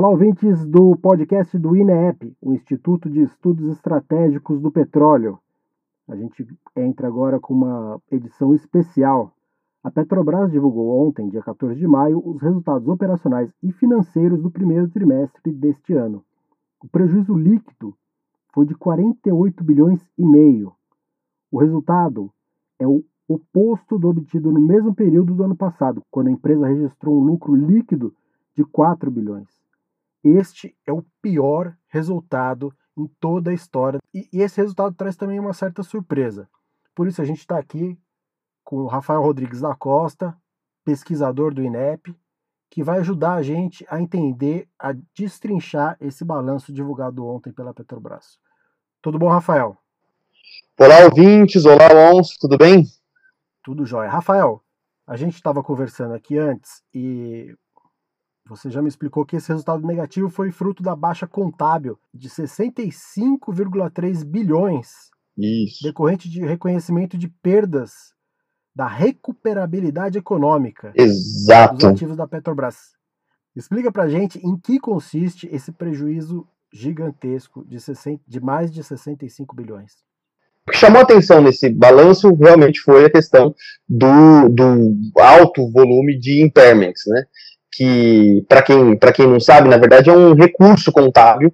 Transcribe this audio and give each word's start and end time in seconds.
Olá, 0.00 0.08
ouvintes 0.08 0.64
do 0.64 0.96
podcast 0.96 1.58
do 1.58 1.76
INEP, 1.76 2.34
o 2.40 2.54
Instituto 2.54 3.10
de 3.10 3.20
Estudos 3.20 3.70
Estratégicos 3.70 4.58
do 4.58 4.72
Petróleo. 4.72 5.38
A 6.08 6.16
gente 6.16 6.48
entra 6.74 7.06
agora 7.06 7.38
com 7.38 7.52
uma 7.52 8.00
edição 8.10 8.54
especial. 8.54 9.30
A 9.84 9.90
Petrobras 9.90 10.50
divulgou 10.50 11.06
ontem, 11.06 11.28
dia 11.28 11.42
14 11.42 11.78
de 11.78 11.86
maio, 11.86 12.18
os 12.26 12.40
resultados 12.40 12.88
operacionais 12.88 13.52
e 13.62 13.72
financeiros 13.72 14.40
do 14.40 14.50
primeiro 14.50 14.88
trimestre 14.88 15.52
deste 15.52 15.92
ano. 15.92 16.24
O 16.82 16.88
prejuízo 16.88 17.34
líquido 17.34 17.94
foi 18.54 18.64
de 18.64 18.74
48 18.74 19.62
bilhões 19.62 20.00
e 20.16 20.24
meio. 20.24 20.72
O 21.52 21.58
resultado 21.58 22.32
é 22.78 22.88
o 22.88 23.04
oposto 23.28 23.98
do 23.98 24.08
obtido 24.08 24.50
no 24.50 24.62
mesmo 24.62 24.94
período 24.94 25.34
do 25.34 25.44
ano 25.44 25.54
passado, 25.54 26.02
quando 26.10 26.28
a 26.28 26.32
empresa 26.32 26.68
registrou 26.68 27.20
um 27.20 27.22
lucro 27.22 27.54
líquido 27.54 28.14
de 28.56 28.64
4 28.64 29.10
bilhões. 29.10 29.59
Este 30.22 30.76
é 30.86 30.92
o 30.92 31.04
pior 31.22 31.74
resultado 31.88 32.74
em 32.96 33.06
toda 33.18 33.50
a 33.50 33.54
história. 33.54 33.98
E, 34.12 34.28
e 34.32 34.42
esse 34.42 34.60
resultado 34.60 34.94
traz 34.94 35.16
também 35.16 35.40
uma 35.40 35.52
certa 35.52 35.82
surpresa. 35.82 36.48
Por 36.94 37.08
isso 37.08 37.22
a 37.22 37.24
gente 37.24 37.38
está 37.38 37.58
aqui 37.58 37.98
com 38.62 38.76
o 38.76 38.86
Rafael 38.86 39.22
Rodrigues 39.22 39.60
da 39.60 39.74
Costa, 39.74 40.36
pesquisador 40.84 41.54
do 41.54 41.62
INEP, 41.62 42.14
que 42.68 42.82
vai 42.82 42.98
ajudar 43.00 43.34
a 43.34 43.42
gente 43.42 43.84
a 43.90 44.00
entender, 44.00 44.68
a 44.78 44.92
destrinchar 45.14 45.96
esse 46.00 46.24
balanço 46.24 46.72
divulgado 46.72 47.26
ontem 47.26 47.52
pela 47.52 47.74
Petrobras. 47.74 48.38
Tudo 49.02 49.18
bom, 49.18 49.28
Rafael? 49.28 49.76
Olá, 50.78 51.04
ouvintes. 51.04 51.64
Olá, 51.64 51.88
Alonso. 51.90 52.36
Tudo 52.40 52.56
bem? 52.56 52.84
Tudo 53.64 53.84
jóia. 53.84 54.08
Rafael, 54.08 54.62
a 55.06 55.16
gente 55.16 55.34
estava 55.34 55.62
conversando 55.62 56.14
aqui 56.14 56.38
antes 56.38 56.82
e 56.94 57.56
você 58.50 58.68
já 58.68 58.82
me 58.82 58.88
explicou 58.88 59.24
que 59.24 59.36
esse 59.36 59.48
resultado 59.48 59.86
negativo 59.86 60.28
foi 60.28 60.50
fruto 60.50 60.82
da 60.82 60.96
baixa 60.96 61.24
contábil 61.24 61.96
de 62.12 62.28
65,3 62.28 64.24
bilhões, 64.24 64.88
Isso. 65.38 65.84
decorrente 65.84 66.28
de 66.28 66.44
reconhecimento 66.44 67.16
de 67.16 67.28
perdas 67.28 68.12
da 68.74 68.88
recuperabilidade 68.88 70.18
econômica 70.18 70.92
Exato. 70.96 71.76
dos 71.76 71.84
ativos 71.84 72.16
da 72.16 72.26
Petrobras. 72.26 72.98
Explica 73.54 73.92
pra 73.92 74.08
gente 74.08 74.40
em 74.44 74.58
que 74.58 74.80
consiste 74.80 75.48
esse 75.52 75.70
prejuízo 75.70 76.44
gigantesco 76.72 77.64
de, 77.64 77.78
60, 77.80 78.20
de 78.26 78.40
mais 78.40 78.72
de 78.72 78.82
65 78.82 79.54
bilhões. 79.54 79.92
O 80.66 80.72
que 80.72 80.76
chamou 80.76 81.02
atenção 81.02 81.40
nesse 81.40 81.68
balanço 81.68 82.34
realmente 82.34 82.80
foi 82.80 83.04
a 83.04 83.10
questão 83.10 83.54
do, 83.88 84.48
do 84.48 85.20
alto 85.20 85.70
volume 85.70 86.18
de 86.18 86.44
impairments, 86.44 87.02
né? 87.06 87.24
Que, 87.72 88.44
para 88.48 88.62
quem, 88.62 88.98
quem 89.14 89.26
não 89.26 89.40
sabe, 89.40 89.68
na 89.68 89.76
verdade 89.76 90.10
é 90.10 90.12
um 90.12 90.34
recurso 90.34 90.90
contábil 90.90 91.52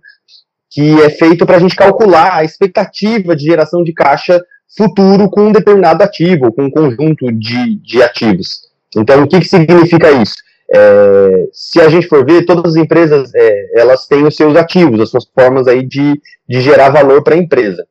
que 0.70 1.00
é 1.03 1.11
feito 1.11 1.47
para 1.47 1.56
a 1.56 1.61
gente 1.61 1.77
calcular 1.77 2.34
a 2.34 2.45
expectativa 2.45 3.34
de 3.34 3.45
geração 3.45 3.83
de 3.83 3.92
caixa 3.92 4.42
futuro 4.77 5.31
com 5.31 5.48
um 5.48 5.53
determinado 5.53 6.03
ativo, 6.03 6.53
com 6.53 6.64
um 6.64 6.70
conjunto 6.70 7.33
de, 7.33 7.77
de 7.77 8.03
ativos. 8.03 8.61
Então, 8.94 9.22
o 9.22 9.28
que, 9.28 9.41
que 9.41 9.48
significa 9.48 10.11
isso? 10.11 10.34
É, 10.69 11.48
se 11.53 11.81
a 11.81 11.89
gente 11.89 12.09
for 12.09 12.25
ver, 12.27 12.44
todas 12.44 12.75
as 12.75 12.77
empresas 12.77 13.31
é, 13.34 13.81
elas 13.81 14.06
têm 14.06 14.27
os 14.27 14.37
seus 14.37 14.56
ativos, 14.56 15.00
as 15.00 15.11
suas 15.11 15.25
formas 15.27 15.69
aí 15.69 15.83
de, 15.83 16.20
de 16.48 16.61
gerar 16.61 16.91
valor 16.91 17.22
para 17.22 17.34
a 17.34 17.39
empresa. 17.39 17.87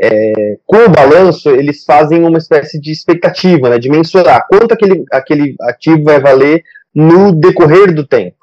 É, 0.00 0.58
com 0.64 0.76
o 0.76 0.88
balanço, 0.88 1.50
eles 1.50 1.84
fazem 1.84 2.22
uma 2.22 2.38
espécie 2.38 2.80
de 2.80 2.92
expectativa, 2.92 3.68
né, 3.70 3.78
de 3.78 3.88
mensurar 3.88 4.46
quanto 4.48 4.72
aquele, 4.72 5.04
aquele 5.10 5.56
ativo 5.62 6.04
vai 6.04 6.20
valer 6.20 6.62
no 6.98 7.32
decorrer 7.32 7.94
do 7.94 8.04
tempo. 8.04 8.36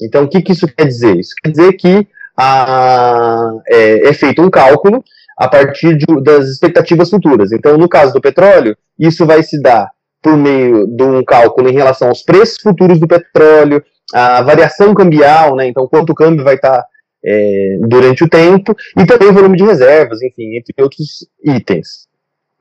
Então, 0.00 0.24
o 0.24 0.28
que, 0.28 0.40
que 0.40 0.52
isso 0.52 0.68
quer 0.68 0.86
dizer? 0.86 1.16
Isso 1.16 1.34
quer 1.42 1.50
dizer 1.50 1.72
que 1.72 2.06
a, 2.38 3.50
é, 3.68 4.08
é, 4.08 4.12
feito 4.12 4.40
um 4.40 4.48
cálculo 4.48 5.02
a 5.36 5.48
partir 5.48 5.96
de, 5.96 6.06
das 6.22 6.46
expectativas 6.46 7.10
futuras. 7.10 7.50
Então, 7.50 7.76
no 7.76 7.88
caso 7.88 8.12
do 8.12 8.20
petróleo, 8.20 8.76
isso 8.96 9.26
vai 9.26 9.42
se 9.42 9.60
dar 9.60 9.90
por 10.22 10.36
meio 10.36 10.86
de 10.86 11.02
um 11.02 11.24
cálculo 11.24 11.68
em 11.68 11.72
relação 11.72 12.08
aos 12.08 12.22
preços 12.22 12.60
futuros 12.60 13.00
do 13.00 13.08
petróleo, 13.08 13.82
a 14.14 14.40
variação 14.42 14.94
cambial, 14.94 15.56
né, 15.56 15.66
então 15.66 15.88
quanto 15.88 16.10
o 16.10 16.14
câmbio 16.14 16.44
vai 16.44 16.54
estar 16.54 16.84
é, 17.24 17.78
durante 17.88 18.22
o 18.22 18.28
tempo, 18.28 18.74
e 18.96 19.04
também 19.04 19.28
o 19.28 19.32
volume 19.32 19.56
de 19.56 19.64
reservas, 19.64 20.22
enfim, 20.22 20.56
entre 20.56 20.74
outros 20.80 21.26
itens. 21.44 22.05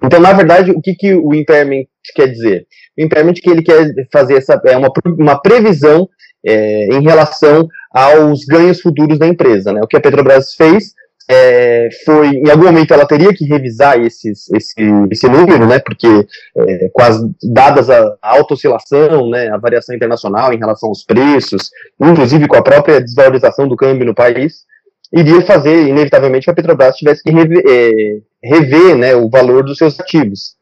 Então, 0.04 0.20
na 0.20 0.34
verdade, 0.34 0.72
o 0.72 0.82
que, 0.82 0.94
que 0.94 1.14
o 1.14 1.34
impairment 1.34 1.86
quer 2.16 2.28
dizer? 2.28 2.68
O 2.98 3.04
impairment 3.04 3.34
que 3.34 3.50
ele 3.50 3.64
quer 3.64 3.92
fazer 4.12 4.38
essa, 4.38 4.62
é 4.66 4.78
uma, 4.78 4.92
uma 5.18 5.42
previsão 5.42 6.08
é, 6.46 6.96
em 6.96 7.02
relação 7.02 7.68
aos 7.92 8.46
ganhos 8.46 8.82
futuros 8.82 9.18
da 9.18 9.28
empresa. 9.28 9.74
Né? 9.74 9.82
O 9.82 9.88
que 9.88 9.98
a 9.98 10.02
Petrobras 10.02 10.54
fez 10.54 10.94
é, 11.30 11.90
foi, 12.06 12.28
em 12.28 12.50
algum 12.50 12.66
momento 12.66 12.94
ela 12.94 13.08
teria 13.08 13.34
que 13.34 13.46
revisar 13.46 14.00
esses, 14.00 14.48
esse, 14.54 14.76
esse 15.12 15.28
número, 15.28 15.66
né, 15.66 15.80
porque 15.80 16.08
é, 16.08 16.90
com 16.94 17.02
as, 17.02 17.20
dadas 17.52 17.90
a, 17.90 18.16
alta 18.22 18.54
oscilação, 18.54 19.30
né, 19.30 19.50
a 19.50 19.58
variação 19.58 19.96
internacional 19.96 20.54
em 20.54 20.60
relação 20.60 20.90
aos 20.90 21.04
preços, 21.04 21.72
inclusive 22.00 22.48
com 22.48 22.56
a 22.56 22.62
própria 22.62 23.02
desvalorização 23.02 23.68
do 23.68 23.76
câmbio 23.76 24.06
no 24.06 24.14
país, 24.14 24.66
iria 25.16 25.42
fazer, 25.46 25.88
inevitavelmente, 25.88 26.46
que 26.46 26.52
a 26.52 26.54
Petrobras 26.54 26.98
tivesse 26.98 27.24
que 27.24 27.32
rever, 27.32 27.64
é, 27.66 28.20
rever 28.44 28.98
né, 28.98 29.16
o 29.16 29.30
valor 29.30 29.64
dos 29.64 29.78
seus 29.78 29.98
ativos. 30.00 30.56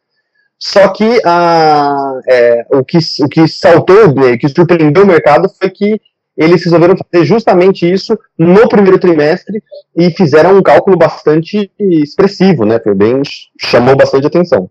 Só 0.59 0.87
que 0.93 1.19
a, 1.25 2.19
é, 2.29 2.65
o, 2.71 2.85
que, 2.85 2.99
o 3.21 3.27
que 3.27 3.47
saltou, 3.47 4.13
né, 4.13 4.37
que 4.37 4.47
surpreendeu 4.47 5.03
o 5.03 5.07
mercado 5.07 5.49
foi 5.49 5.69
que 5.69 5.99
eles 6.37 6.63
resolveram 6.63 6.95
fazer 6.95 7.25
justamente 7.25 7.91
isso 7.91 8.17
no 8.37 8.67
primeiro 8.69 8.99
trimestre 8.99 9.61
e 9.95 10.09
fizeram 10.11 10.57
um 10.57 10.63
cálculo 10.63 10.97
bastante 10.97 11.71
expressivo, 11.77 12.65
né? 12.65 12.79
Foi 12.79 12.95
bem, 12.95 13.21
chamou 13.59 13.95
bastante 13.95 14.25
atenção. 14.25 14.69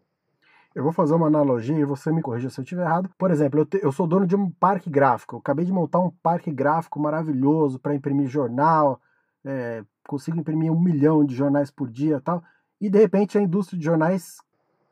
Eu 0.75 0.83
vou 0.83 0.93
fazer 0.93 1.15
uma 1.15 1.27
analogia 1.27 1.79
e 1.79 1.85
você 1.85 2.11
me 2.11 2.23
corrija 2.23 2.49
se 2.49 2.59
eu 2.59 2.63
estiver 2.63 2.83
errado. 2.83 3.11
Por 3.19 3.31
exemplo, 3.31 3.61
eu, 3.61 3.67
te, 3.67 3.79
eu 3.83 3.93
sou 3.93 4.07
dono 4.07 4.27
de 4.27 4.35
um 4.35 4.51
parque 4.51 4.89
gráfico. 4.91 5.37
Eu 5.37 5.41
acabei 5.41 5.65
de 5.65 5.73
montar 5.73 6.01
um 6.01 6.11
parque 6.23 6.51
gráfico 6.51 6.99
maravilhoso 6.99 7.79
para 7.79 7.95
imprimir 7.95 8.27
jornal, 8.27 8.99
é, 9.45 9.83
consigo 10.07 10.39
imprimir 10.39 10.73
um 10.73 10.81
milhão 10.81 11.25
de 11.25 11.35
jornais 11.35 11.71
por 11.71 11.89
dia 11.89 12.21
tal, 12.21 12.43
e 12.81 12.89
de 12.89 12.99
repente 12.99 13.39
a 13.39 13.41
indústria 13.41 13.79
de 13.79 13.85
jornais 13.85 14.39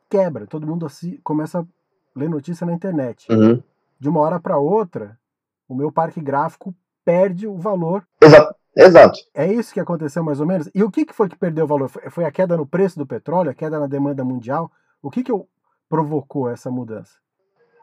quebra, 0.09 0.47
todo 0.47 0.67
mundo 0.67 0.85
assim, 0.85 1.17
começa 1.23 1.59
a 1.59 1.65
ler 2.15 2.29
notícia 2.29 2.65
na 2.65 2.73
internet. 2.73 3.27
Uhum. 3.31 3.61
De 3.99 4.09
uma 4.09 4.19
hora 4.19 4.39
para 4.39 4.57
outra, 4.57 5.17
o 5.67 5.75
meu 5.75 5.91
parque 5.91 6.19
gráfico 6.19 6.73
perde 7.05 7.47
o 7.47 7.57
valor. 7.57 8.05
Exato. 8.21 8.55
Exato. 8.75 9.19
É 9.33 9.51
isso 9.51 9.73
que 9.73 9.79
aconteceu 9.79 10.23
mais 10.23 10.39
ou 10.39 10.45
menos. 10.45 10.69
E 10.73 10.83
o 10.83 10.89
que, 10.89 11.05
que 11.05 11.13
foi 11.13 11.27
que 11.27 11.35
perdeu 11.35 11.65
o 11.65 11.67
valor? 11.67 11.89
Foi 12.09 12.23
a 12.23 12.31
queda 12.31 12.55
no 12.55 12.65
preço 12.65 12.97
do 12.97 13.05
petróleo, 13.05 13.51
a 13.51 13.53
queda 13.53 13.79
na 13.79 13.87
demanda 13.87 14.23
mundial? 14.23 14.71
O 15.01 15.11
que, 15.11 15.23
que 15.23 15.31
provocou 15.89 16.49
essa 16.49 16.71
mudança? 16.71 17.15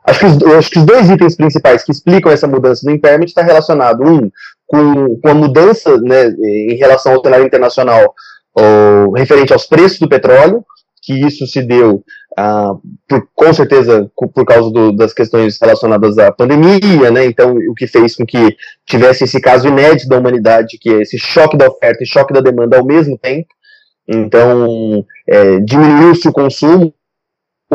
Acho 0.04 0.20
que, 0.20 0.26
os, 0.26 0.42
acho 0.54 0.70
que 0.70 0.78
os 0.78 0.86
dois 0.86 1.10
itens 1.10 1.36
principais 1.36 1.84
que 1.84 1.92
explicam 1.92 2.32
essa 2.32 2.46
mudança 2.46 2.86
do 2.86 2.90
impairment 2.90 3.26
está 3.26 3.42
relacionado, 3.42 4.02
um, 4.02 4.30
com, 4.68 5.18
com 5.18 5.28
a 5.28 5.34
mudança 5.34 5.98
né, 5.98 6.28
em 6.28 6.76
relação 6.76 7.14
ao 7.14 7.22
cenário 7.22 7.46
internacional 7.46 8.14
ou, 8.54 9.12
referente 9.12 9.52
aos 9.52 9.66
preços 9.66 9.98
do 9.98 10.08
petróleo, 10.08 10.64
que 11.02 11.14
isso 11.14 11.46
se 11.46 11.62
deu, 11.62 12.04
ah, 12.36 12.74
por, 13.08 13.26
com 13.34 13.52
certeza, 13.54 14.10
por 14.14 14.44
causa 14.44 14.70
do, 14.70 14.92
das 14.92 15.14
questões 15.14 15.58
relacionadas 15.58 16.18
à 16.18 16.30
pandemia, 16.30 17.10
né? 17.10 17.24
Então, 17.24 17.56
o 17.56 17.74
que 17.74 17.86
fez 17.86 18.14
com 18.14 18.26
que 18.26 18.54
tivesse 18.86 19.24
esse 19.24 19.40
caso 19.40 19.68
inédito 19.68 20.08
da 20.08 20.18
humanidade, 20.18 20.76
que 20.78 20.90
é 20.90 21.00
esse 21.00 21.18
choque 21.18 21.56
da 21.56 21.66
oferta 21.66 22.02
e 22.02 22.06
choque 22.06 22.34
da 22.34 22.40
demanda 22.40 22.76
ao 22.76 22.84
mesmo 22.84 23.16
tempo. 23.16 23.48
Então, 24.06 25.04
é, 25.26 25.60
diminuiu-se 25.60 26.28
o 26.28 26.32
consumo, 26.32 26.92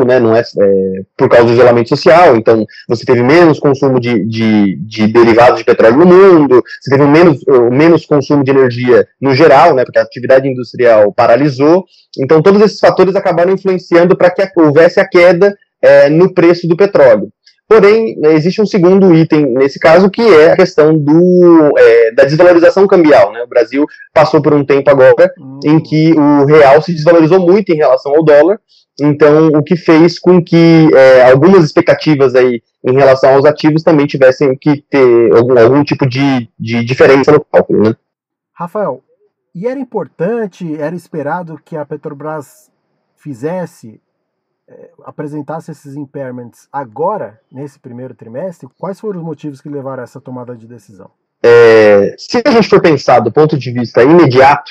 né, 0.02 0.18
não 0.18 0.34
é, 0.34 0.40
é, 0.40 1.02
por 1.16 1.28
causa 1.28 1.46
do 1.46 1.52
isolamento 1.52 1.88
social, 1.88 2.36
então 2.36 2.66
você 2.88 3.04
teve 3.04 3.22
menos 3.22 3.60
consumo 3.60 4.00
de, 4.00 4.24
de, 4.24 4.76
de, 4.76 5.06
derivados 5.06 5.58
de 5.58 5.64
petróleo 5.64 5.98
no 5.98 6.06
mundo, 6.06 6.62
você 6.80 6.90
teve 6.90 7.04
menos, 7.08 7.38
menos 7.70 8.06
consumo 8.06 8.42
de 8.42 8.50
energia 8.50 9.06
no 9.20 9.34
geral, 9.34 9.74
né, 9.74 9.84
porque 9.84 9.98
a 9.98 10.02
atividade 10.02 10.48
industrial 10.48 11.12
paralisou, 11.12 11.84
então 12.18 12.42
todos 12.42 12.60
esses 12.62 12.80
fatores 12.80 13.14
acabaram 13.14 13.52
influenciando 13.52 14.16
para 14.16 14.30
que 14.30 14.42
houvesse 14.56 14.98
a 14.98 15.06
queda 15.06 15.54
é, 15.80 16.08
no 16.08 16.32
preço 16.32 16.66
do 16.66 16.76
petróleo. 16.76 17.28
Porém, 17.74 18.16
existe 18.26 18.62
um 18.62 18.66
segundo 18.66 19.12
item 19.12 19.46
nesse 19.46 19.80
caso, 19.80 20.08
que 20.08 20.22
é 20.22 20.52
a 20.52 20.56
questão 20.56 20.96
do, 20.96 21.72
é, 21.76 22.12
da 22.12 22.22
desvalorização 22.22 22.86
cambial. 22.86 23.32
Né? 23.32 23.42
O 23.42 23.48
Brasil 23.48 23.84
passou 24.12 24.40
por 24.40 24.54
um 24.54 24.64
tempo 24.64 24.88
agora 24.88 25.34
uhum. 25.36 25.58
em 25.64 25.80
que 25.80 26.12
o 26.12 26.44
real 26.44 26.80
se 26.80 26.92
desvalorizou 26.92 27.40
muito 27.40 27.72
em 27.72 27.76
relação 27.76 28.14
ao 28.14 28.22
dólar, 28.22 28.60
então, 29.00 29.48
o 29.48 29.60
que 29.60 29.74
fez 29.74 30.20
com 30.20 30.40
que 30.40 30.88
é, 30.94 31.28
algumas 31.28 31.64
expectativas 31.64 32.36
aí 32.36 32.62
em 32.84 32.92
relação 32.92 33.34
aos 33.34 33.44
ativos 33.44 33.82
também 33.82 34.06
tivessem 34.06 34.56
que 34.56 34.82
ter 34.82 35.34
algum, 35.34 35.58
algum 35.58 35.82
tipo 35.82 36.08
de, 36.08 36.48
de 36.56 36.84
diferença 36.84 37.32
no 37.32 37.44
cálculo, 37.44 37.88
né? 37.88 37.96
Rafael, 38.52 39.02
e 39.52 39.66
era 39.66 39.80
importante, 39.80 40.80
era 40.80 40.94
esperado 40.94 41.60
que 41.64 41.76
a 41.76 41.84
Petrobras 41.84 42.70
fizesse, 43.16 44.00
apresentasse 45.04 45.70
esses 45.70 45.94
impairments 45.96 46.68
agora, 46.72 47.40
nesse 47.50 47.78
primeiro 47.78 48.14
trimestre? 48.14 48.68
Quais 48.78 48.98
foram 48.98 49.20
os 49.20 49.26
motivos 49.26 49.60
que 49.60 49.68
levaram 49.68 50.02
a 50.02 50.04
essa 50.04 50.20
tomada 50.20 50.56
de 50.56 50.66
decisão? 50.66 51.10
É, 51.42 52.14
se 52.16 52.42
a 52.44 52.50
gente 52.50 52.68
for 52.68 52.80
pensar 52.80 53.20
do 53.20 53.30
ponto 53.30 53.58
de 53.58 53.70
vista 53.70 54.02
imediato, 54.02 54.70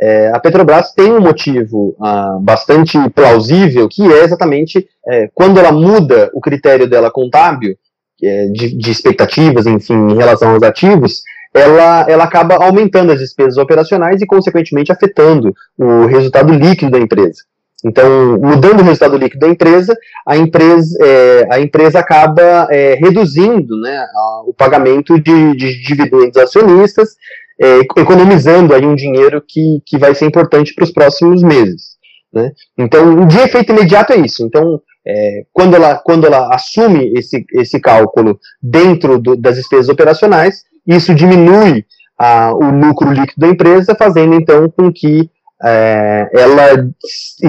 é, 0.00 0.32
a 0.32 0.40
Petrobras 0.40 0.92
tem 0.92 1.12
um 1.12 1.20
motivo 1.20 1.96
ah, 2.00 2.38
bastante 2.40 2.98
plausível, 3.10 3.88
que 3.88 4.02
é 4.12 4.24
exatamente 4.24 4.88
é, 5.06 5.28
quando 5.34 5.58
ela 5.58 5.72
muda 5.72 6.30
o 6.34 6.40
critério 6.40 6.88
dela 6.88 7.10
contábil, 7.10 7.76
é, 8.22 8.46
de, 8.46 8.76
de, 8.76 8.90
expectativas, 8.90 9.66
enfim, 9.66 9.94
em 9.94 10.16
relação 10.16 10.50
aos 10.50 10.62
ativos, 10.62 11.22
ela, 11.52 12.06
ela 12.08 12.24
acaba 12.24 12.54
aumentando 12.54 13.12
as 13.12 13.18
despesas 13.18 13.58
operacionais 13.58 14.22
e, 14.22 14.26
consequentemente, 14.26 14.92
afetando 14.92 15.52
o 15.76 16.06
resultado 16.06 16.52
líquido 16.52 16.92
da 16.92 16.98
empresa. 16.98 17.42
Então, 17.84 18.38
mudando 18.38 18.80
o 18.80 18.84
resultado 18.84 19.16
líquido 19.16 19.40
da 19.40 19.48
empresa, 19.48 19.96
a 20.26 20.36
empresa, 20.36 20.96
é, 21.00 21.48
a 21.50 21.60
empresa 21.60 21.98
acaba 21.98 22.68
é, 22.70 22.94
reduzindo 22.94 23.76
né, 23.80 23.96
a, 23.98 24.42
o 24.46 24.54
pagamento 24.54 25.18
de, 25.18 25.56
de 25.56 25.82
dividendos 25.82 26.36
acionistas, 26.36 27.16
é, 27.60 27.80
economizando 27.80 28.74
aí 28.74 28.86
um 28.86 28.94
dinheiro 28.94 29.42
que, 29.46 29.82
que 29.84 29.98
vai 29.98 30.14
ser 30.14 30.26
importante 30.26 30.74
para 30.74 30.84
os 30.84 30.92
próximos 30.92 31.42
meses. 31.42 31.96
Né? 32.32 32.52
Então, 32.78 33.26
de 33.26 33.38
efeito 33.38 33.72
imediato 33.72 34.12
é 34.12 34.16
isso. 34.16 34.44
Então, 34.44 34.80
é, 35.06 35.42
quando, 35.52 35.74
ela, 35.74 35.96
quando 35.96 36.26
ela 36.26 36.54
assume 36.54 37.12
esse, 37.14 37.44
esse 37.54 37.80
cálculo 37.80 38.38
dentro 38.62 39.18
do, 39.18 39.36
das 39.36 39.56
despesas 39.56 39.88
operacionais, 39.88 40.62
isso 40.86 41.14
diminui 41.14 41.84
a, 42.16 42.52
o 42.54 42.70
lucro 42.70 43.10
líquido 43.10 43.40
da 43.40 43.48
empresa, 43.48 43.94
fazendo 43.94 44.34
então 44.34 44.70
com 44.70 44.92
que 44.92 45.28
é, 45.64 46.28
ela 46.32 46.88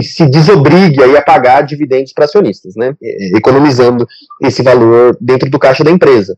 se 0.02 0.26
desobrigue 0.28 1.02
aí 1.02 1.18
a 1.18 1.22
pagar 1.22 1.62
dividendos 1.62 2.14
para 2.14 2.26
acionistas, 2.26 2.76
né, 2.76 2.96
economizando 3.36 4.08
esse 4.42 4.62
valor 4.62 5.18
dentro 5.20 5.50
do 5.50 5.60
caixa 5.60 5.84
da 5.84 5.92
empresa. 5.92 6.36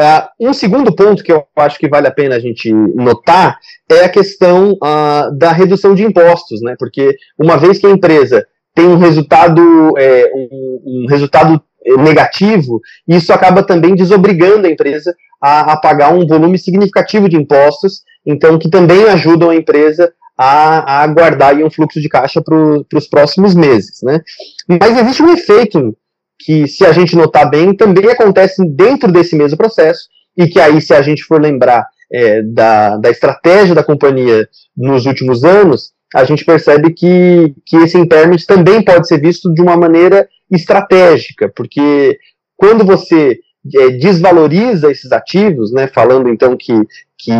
Uh, 0.00 0.48
um 0.48 0.54
segundo 0.54 0.94
ponto 0.94 1.22
que 1.22 1.30
eu 1.30 1.44
acho 1.56 1.78
que 1.78 1.86
vale 1.86 2.06
a 2.06 2.10
pena 2.10 2.34
a 2.34 2.40
gente 2.40 2.72
notar 2.72 3.58
é 3.86 4.04
a 4.04 4.08
questão 4.08 4.72
uh, 4.72 5.36
da 5.36 5.52
redução 5.52 5.94
de 5.94 6.02
impostos, 6.02 6.62
né? 6.62 6.74
Porque 6.78 7.14
uma 7.38 7.58
vez 7.58 7.78
que 7.78 7.86
a 7.86 7.90
empresa 7.90 8.46
tem 8.74 8.86
um 8.86 8.96
resultado, 8.96 9.60
é, 9.98 10.30
um, 10.34 10.80
um, 10.86 11.06
resultado 11.06 11.62
negativo, 11.98 12.80
isso 13.06 13.30
acaba 13.30 13.62
também 13.62 13.94
desobrigando 13.94 14.66
a 14.66 14.70
empresa 14.70 15.14
a, 15.38 15.72
a 15.72 15.76
pagar 15.76 16.14
um 16.14 16.26
volume 16.26 16.56
significativo 16.56 17.28
de 17.28 17.36
impostos, 17.36 18.02
então 18.24 18.58
que 18.58 18.70
também 18.70 19.04
ajudam 19.04 19.50
a 19.50 19.56
empresa 19.56 20.10
a, 20.42 21.02
a 21.02 21.06
guardar 21.06 21.54
um 21.56 21.70
fluxo 21.70 22.00
de 22.00 22.08
caixa 22.08 22.40
para 22.40 22.56
os 22.94 23.06
próximos 23.06 23.54
meses. 23.54 24.00
Né? 24.02 24.22
Mas 24.66 24.98
existe 24.98 25.22
um 25.22 25.30
efeito 25.34 25.94
que, 26.38 26.66
se 26.66 26.82
a 26.86 26.92
gente 26.92 27.14
notar 27.14 27.50
bem, 27.50 27.76
também 27.76 28.08
acontece 28.10 28.64
dentro 28.66 29.12
desse 29.12 29.36
mesmo 29.36 29.58
processo, 29.58 30.08
e 30.34 30.46
que 30.46 30.58
aí, 30.58 30.80
se 30.80 30.94
a 30.94 31.02
gente 31.02 31.22
for 31.24 31.38
lembrar 31.38 31.86
é, 32.10 32.40
da, 32.40 32.96
da 32.96 33.10
estratégia 33.10 33.74
da 33.74 33.84
companhia 33.84 34.48
nos 34.74 35.04
últimos 35.04 35.44
anos, 35.44 35.92
a 36.14 36.24
gente 36.24 36.42
percebe 36.42 36.94
que, 36.94 37.54
que 37.66 37.76
esse 37.76 37.98
impairment 37.98 38.38
também 38.48 38.82
pode 38.82 39.06
ser 39.06 39.20
visto 39.20 39.52
de 39.52 39.60
uma 39.60 39.76
maneira 39.76 40.26
estratégica, 40.50 41.52
porque 41.54 42.18
quando 42.56 42.82
você 42.82 43.38
é, 43.74 43.90
desvaloriza 43.90 44.90
esses 44.90 45.12
ativos, 45.12 45.72
né, 45.72 45.86
falando 45.86 46.28
então 46.28 46.56
que, 46.56 46.72
que, 47.18 47.32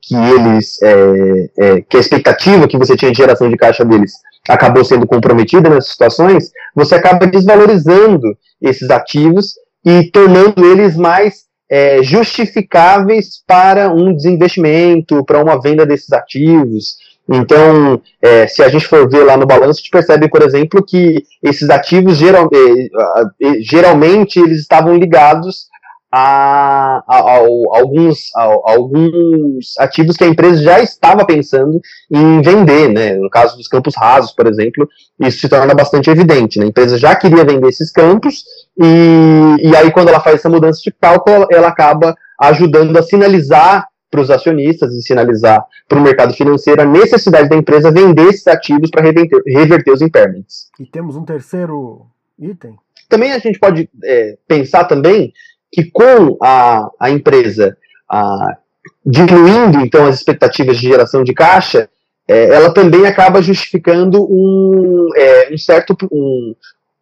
que 0.00 0.14
eles, 0.14 0.82
é, 0.82 1.50
é, 1.58 1.80
que 1.82 1.96
a 1.96 2.00
expectativa 2.00 2.66
que 2.66 2.78
você 2.78 2.96
tinha 2.96 3.10
de 3.10 3.18
geração 3.18 3.50
de 3.50 3.56
caixa 3.56 3.84
deles 3.84 4.12
acabou 4.48 4.84
sendo 4.84 5.06
comprometida 5.06 5.68
nessas 5.68 5.90
situações, 5.90 6.50
você 6.74 6.94
acaba 6.94 7.26
desvalorizando 7.26 8.36
esses 8.62 8.88
ativos 8.90 9.54
e 9.84 10.10
tornando 10.10 10.64
eles 10.64 10.96
mais 10.96 11.48
é, 11.70 12.02
justificáveis 12.02 13.42
para 13.46 13.92
um 13.92 14.14
desinvestimento, 14.14 15.22
para 15.24 15.42
uma 15.42 15.60
venda 15.60 15.84
desses 15.84 16.10
ativos. 16.12 16.96
Então, 17.30 18.00
é, 18.22 18.46
se 18.46 18.62
a 18.62 18.68
gente 18.68 18.86
for 18.86 19.08
ver 19.08 19.22
lá 19.24 19.36
no 19.36 19.46
balanço, 19.46 19.80
a 19.80 19.82
gente 19.82 19.90
percebe, 19.90 20.30
por 20.30 20.42
exemplo, 20.42 20.84
que 20.84 21.22
esses 21.42 21.68
ativos 21.68 22.16
geral, 22.16 22.48
é, 22.52 23.60
geralmente 23.60 24.38
eles 24.38 24.60
estavam 24.60 24.96
ligados 24.96 25.68
a, 26.10 27.02
a, 27.06 27.18
a, 27.18 27.36
a 27.36 27.78
alguns, 27.78 28.30
alguns 28.34 29.78
ativos 29.78 30.16
que 30.16 30.24
a 30.24 30.28
empresa 30.28 30.62
já 30.62 30.80
estava 30.80 31.24
pensando 31.24 31.78
em 32.10 32.40
vender, 32.40 32.88
né? 32.88 33.14
No 33.14 33.28
caso 33.28 33.56
dos 33.56 33.68
campos 33.68 33.94
rasos, 33.94 34.32
por 34.32 34.46
exemplo, 34.46 34.88
isso 35.20 35.40
se 35.40 35.48
torna 35.48 35.74
bastante 35.74 36.08
evidente. 36.08 36.58
Né? 36.58 36.64
A 36.64 36.68
empresa 36.68 36.96
já 36.96 37.14
queria 37.14 37.44
vender 37.44 37.68
esses 37.68 37.92
campos 37.92 38.42
e, 38.80 39.56
e 39.68 39.76
aí 39.76 39.90
quando 39.90 40.08
ela 40.08 40.20
faz 40.20 40.36
essa 40.36 40.48
mudança 40.48 40.80
de 40.82 40.90
cálculo, 40.98 41.46
ela 41.50 41.68
acaba 41.68 42.14
ajudando 42.40 42.96
a 42.96 43.02
sinalizar 43.02 43.86
para 44.10 44.20
os 44.20 44.30
acionistas 44.30 44.94
e 44.94 45.02
sinalizar 45.02 45.64
para 45.88 45.98
o 45.98 46.02
mercado 46.02 46.32
financeiro 46.34 46.82
a 46.82 46.86
necessidade 46.86 47.48
da 47.48 47.56
empresa 47.56 47.90
vender 47.90 48.28
esses 48.28 48.46
ativos 48.46 48.90
para 48.90 49.02
reverter, 49.02 49.42
reverter, 49.46 49.92
os 49.92 50.02
impairments. 50.02 50.68
E 50.78 50.86
temos 50.86 51.16
um 51.16 51.24
terceiro 51.24 52.06
item? 52.38 52.76
Também 53.08 53.32
a 53.32 53.38
gente 53.38 53.58
pode 53.58 53.88
é, 54.04 54.36
pensar 54.46 54.84
também 54.84 55.32
que 55.72 55.90
com 55.90 56.36
a, 56.42 56.88
a 56.98 57.10
empresa 57.10 57.76
a, 58.10 58.56
diluindo 59.04 59.80
então 59.80 60.06
as 60.06 60.16
expectativas 60.16 60.78
de 60.78 60.88
geração 60.88 61.22
de 61.22 61.34
caixa, 61.34 61.88
é, 62.26 62.54
ela 62.54 62.72
também 62.72 63.06
acaba 63.06 63.42
justificando 63.42 64.22
um, 64.22 65.08
é, 65.16 65.52
um 65.52 65.58
certo 65.58 65.96
um, 66.12 66.54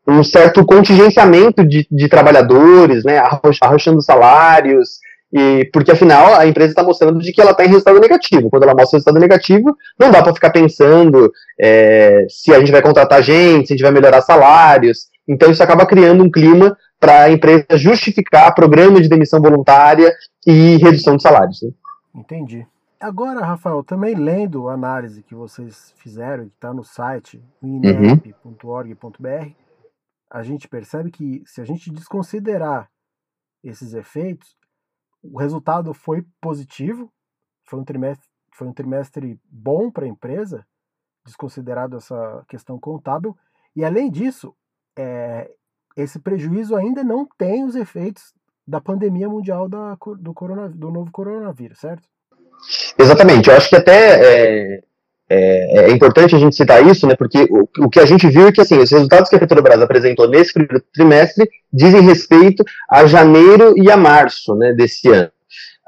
um 0.06 0.22
certo 0.22 0.64
contingenciamento 0.64 1.64
de, 1.64 1.86
de 1.90 2.08
trabalhadores, 2.08 3.04
né, 3.04 3.20
arrochando 3.60 4.00
salários, 4.00 5.00
e 5.32 5.68
porque 5.72 5.90
afinal 5.90 6.34
a 6.34 6.46
empresa 6.46 6.70
está 6.70 6.82
mostrando 6.82 7.18
de 7.18 7.32
que 7.32 7.40
ela 7.40 7.50
está 7.50 7.64
em 7.64 7.68
resultado 7.68 7.98
negativo. 8.00 8.48
Quando 8.48 8.62
ela 8.62 8.74
mostra 8.74 8.96
resultado 8.96 9.18
negativo, 9.18 9.76
não 9.98 10.10
dá 10.10 10.22
para 10.22 10.34
ficar 10.34 10.50
pensando 10.50 11.30
é, 11.60 12.26
se 12.28 12.54
a 12.54 12.60
gente 12.60 12.72
vai 12.72 12.82
contratar 12.82 13.22
gente, 13.22 13.66
se 13.66 13.72
a 13.72 13.76
gente 13.76 13.84
vai 13.84 13.92
melhorar 13.92 14.22
salários. 14.22 15.08
Então 15.28 15.50
isso 15.50 15.62
acaba 15.62 15.86
criando 15.86 16.22
um 16.22 16.30
clima 16.30 16.76
para 16.98 17.22
a 17.22 17.30
empresa 17.30 17.66
justificar 17.72 18.54
programa 18.54 19.00
de 19.00 19.08
demissão 19.08 19.40
voluntária 19.40 20.12
e 20.46 20.76
redução 20.76 21.16
de 21.16 21.22
salários. 21.22 21.60
Né? 21.62 21.70
Entendi. 22.14 22.66
Agora, 22.98 23.44
Rafael, 23.44 23.84
também 23.84 24.14
lendo 24.14 24.68
a 24.68 24.72
análise 24.72 25.22
que 25.22 25.34
vocês 25.34 25.92
fizeram, 25.98 26.44
que 26.44 26.54
está 26.54 26.72
no 26.72 26.82
site 26.82 27.42
inep.org.br, 27.62 29.50
a 30.30 30.42
gente 30.42 30.66
percebe 30.66 31.10
que 31.10 31.42
se 31.44 31.60
a 31.60 31.64
gente 31.64 31.90
desconsiderar 31.90 32.88
esses 33.62 33.92
efeitos, 33.92 34.56
o 35.32 35.38
resultado 35.38 35.92
foi 35.92 36.24
positivo, 36.40 37.10
foi 37.64 37.78
um 37.78 37.84
trimestre, 37.84 38.26
foi 38.52 38.66
um 38.66 38.72
trimestre 38.72 39.40
bom 39.50 39.90
para 39.90 40.04
a 40.04 40.08
empresa, 40.08 40.66
desconsiderado 41.24 41.96
essa 41.96 42.44
questão 42.48 42.78
contábil, 42.78 43.36
e 43.74 43.84
além 43.84 44.10
disso, 44.10 44.54
é, 44.96 45.50
esse 45.96 46.18
prejuízo 46.18 46.76
ainda 46.76 47.02
não 47.02 47.26
tem 47.38 47.64
os 47.64 47.74
efeitos 47.74 48.32
da 48.66 48.80
pandemia 48.80 49.28
mundial 49.28 49.68
da, 49.68 49.96
do, 50.18 50.34
corona, 50.34 50.68
do 50.68 50.90
novo 50.90 51.10
coronavírus, 51.10 51.78
certo? 51.78 52.08
Exatamente, 52.98 53.50
eu 53.50 53.56
acho 53.56 53.68
que 53.68 53.76
até 53.76 54.76
é, 54.76 54.82
é, 55.28 55.80
é, 55.80 55.90
importante 55.90 56.36
a 56.36 56.38
gente 56.38 56.54
citar 56.54 56.86
isso, 56.86 57.06
né, 57.06 57.16
porque 57.16 57.48
o, 57.50 57.68
o, 57.84 57.90
que 57.90 57.98
a 57.98 58.06
gente 58.06 58.28
viu 58.28 58.46
é 58.46 58.52
que 58.52 58.60
assim, 58.60 58.78
os 58.78 58.90
resultados 58.90 59.28
que 59.28 59.34
a 59.34 59.38
Petrobras 59.38 59.80
apresentou 59.80 60.28
nesse 60.28 60.52
primeiro 60.52 60.82
trimestre 60.94 61.48
dizem 61.72 62.00
respeito 62.00 62.64
a 62.88 63.06
janeiro 63.06 63.74
e 63.76 63.90
a 63.90 63.96
março 63.96 64.54
né, 64.54 64.72
desse 64.72 65.08
ano. 65.08 65.30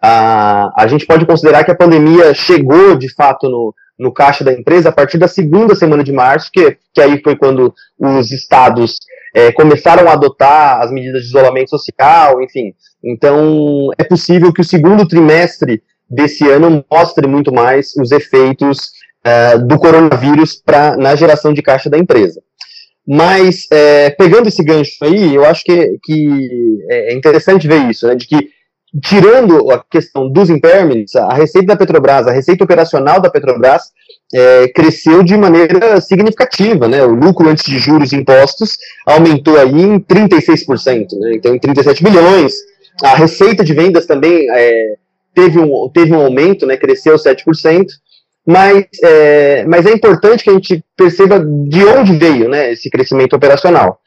A, 0.02 0.72
a 0.76 0.86
gente 0.86 1.06
pode 1.06 1.24
considerar 1.24 1.64
que 1.64 1.70
a 1.70 1.76
pandemia 1.76 2.34
chegou 2.34 2.96
de 2.96 3.12
fato 3.14 3.48
no, 3.48 3.74
no 3.98 4.12
caixa 4.12 4.44
da 4.44 4.52
empresa 4.52 4.88
a 4.88 4.92
partir 4.92 5.18
da 5.18 5.28
segunda 5.28 5.74
semana 5.74 6.02
de 6.02 6.12
março, 6.12 6.50
que, 6.52 6.76
que 6.94 7.00
aí 7.00 7.20
foi 7.22 7.36
quando 7.36 7.74
os 7.98 8.30
estados 8.30 8.98
é, 9.34 9.52
começaram 9.52 10.08
a 10.08 10.12
adotar 10.12 10.80
as 10.80 10.90
medidas 10.90 11.22
de 11.22 11.28
isolamento 11.28 11.70
social, 11.70 12.40
enfim. 12.42 12.72
Então, 13.04 13.88
é 13.98 14.04
possível 14.04 14.52
que 14.52 14.60
o 14.60 14.64
segundo 14.64 15.06
trimestre 15.06 15.82
desse 16.08 16.48
ano 16.48 16.84
mostre 16.90 17.26
muito 17.26 17.52
mais 17.52 17.94
os 17.96 18.12
efeitos 18.12 18.92
é, 19.28 19.58
do 19.58 19.78
coronavírus 19.78 20.56
pra, 20.56 20.96
na 20.96 21.14
geração 21.14 21.52
de 21.52 21.62
caixa 21.62 21.90
da 21.90 21.98
empresa. 21.98 22.40
Mas, 23.06 23.66
é, 23.70 24.10
pegando 24.10 24.48
esse 24.48 24.62
gancho 24.62 25.02
aí, 25.02 25.34
eu 25.34 25.44
acho 25.44 25.64
que, 25.64 25.98
que 26.02 26.78
é 26.88 27.14
interessante 27.14 27.66
ver 27.66 27.90
isso, 27.90 28.06
né, 28.06 28.14
de 28.14 28.26
que 28.26 28.50
tirando 29.02 29.70
a 29.70 29.84
questão 29.90 30.30
dos 30.30 30.48
impairments, 30.48 31.14
a 31.14 31.34
receita 31.34 31.68
da 31.68 31.76
Petrobras, 31.76 32.26
a 32.26 32.32
receita 32.32 32.64
operacional 32.64 33.20
da 33.20 33.28
Petrobras 33.28 33.82
é, 34.34 34.68
cresceu 34.68 35.22
de 35.22 35.36
maneira 35.36 36.00
significativa, 36.00 36.88
né? 36.88 37.04
O 37.04 37.14
lucro 37.14 37.48
antes 37.48 37.64
de 37.64 37.78
juros 37.78 38.12
e 38.12 38.16
impostos 38.16 38.78
aumentou 39.06 39.58
aí 39.58 39.82
em 39.82 40.00
36%, 40.00 41.18
né? 41.18 41.34
Então, 41.34 41.54
em 41.54 41.58
37 41.58 42.02
bilhões. 42.02 42.54
A 43.02 43.14
receita 43.14 43.62
de 43.62 43.74
vendas 43.74 44.06
também 44.06 44.48
é, 44.50 44.94
teve, 45.34 45.58
um, 45.58 45.88
teve 45.92 46.12
um 46.12 46.22
aumento, 46.22 46.66
né? 46.66 46.76
Cresceu 46.76 47.16
7%. 47.16 47.86
Mas 48.48 48.86
é, 49.04 49.66
mas 49.66 49.84
é 49.84 49.92
importante 49.92 50.42
que 50.42 50.48
a 50.48 50.54
gente 50.54 50.82
perceba 50.96 51.38
de 51.38 51.84
onde 51.84 52.16
veio 52.16 52.48
né, 52.48 52.72
esse 52.72 52.88
crescimento 52.88 53.36
operacional. 53.36 54.00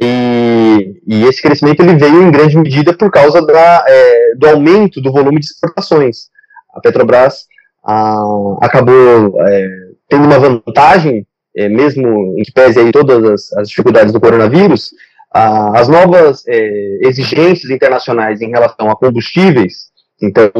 E, 0.00 1.02
e, 1.06 1.24
esse 1.24 1.42
crescimento 1.42 1.80
ele 1.80 1.94
veio 1.94 2.22
em 2.22 2.30
grande 2.30 2.56
medida 2.56 2.96
por 2.96 3.10
causa 3.10 3.44
da, 3.44 3.84
é, 3.86 4.34
do 4.38 4.48
aumento 4.48 5.02
do 5.02 5.12
volume 5.12 5.38
de 5.38 5.44
exportações. 5.44 6.28
A 6.74 6.80
Petrobras 6.80 7.44
a, 7.84 8.16
acabou 8.62 9.38
é, 9.46 9.68
tendo 10.08 10.24
uma 10.24 10.38
vantagem, 10.38 11.26
é, 11.54 11.68
mesmo 11.68 12.38
em 12.38 12.42
que 12.42 12.52
pese 12.52 12.80
aí 12.80 12.90
todas 12.90 13.22
as, 13.22 13.52
as 13.58 13.68
dificuldades 13.68 14.14
do 14.14 14.20
coronavírus, 14.20 14.92
a, 15.30 15.78
as 15.78 15.88
novas 15.88 16.42
é, 16.48 16.98
exigências 17.02 17.70
internacionais 17.70 18.40
em 18.40 18.48
relação 18.48 18.90
a 18.90 18.96
combustíveis, 18.96 19.92
então, 20.20 20.50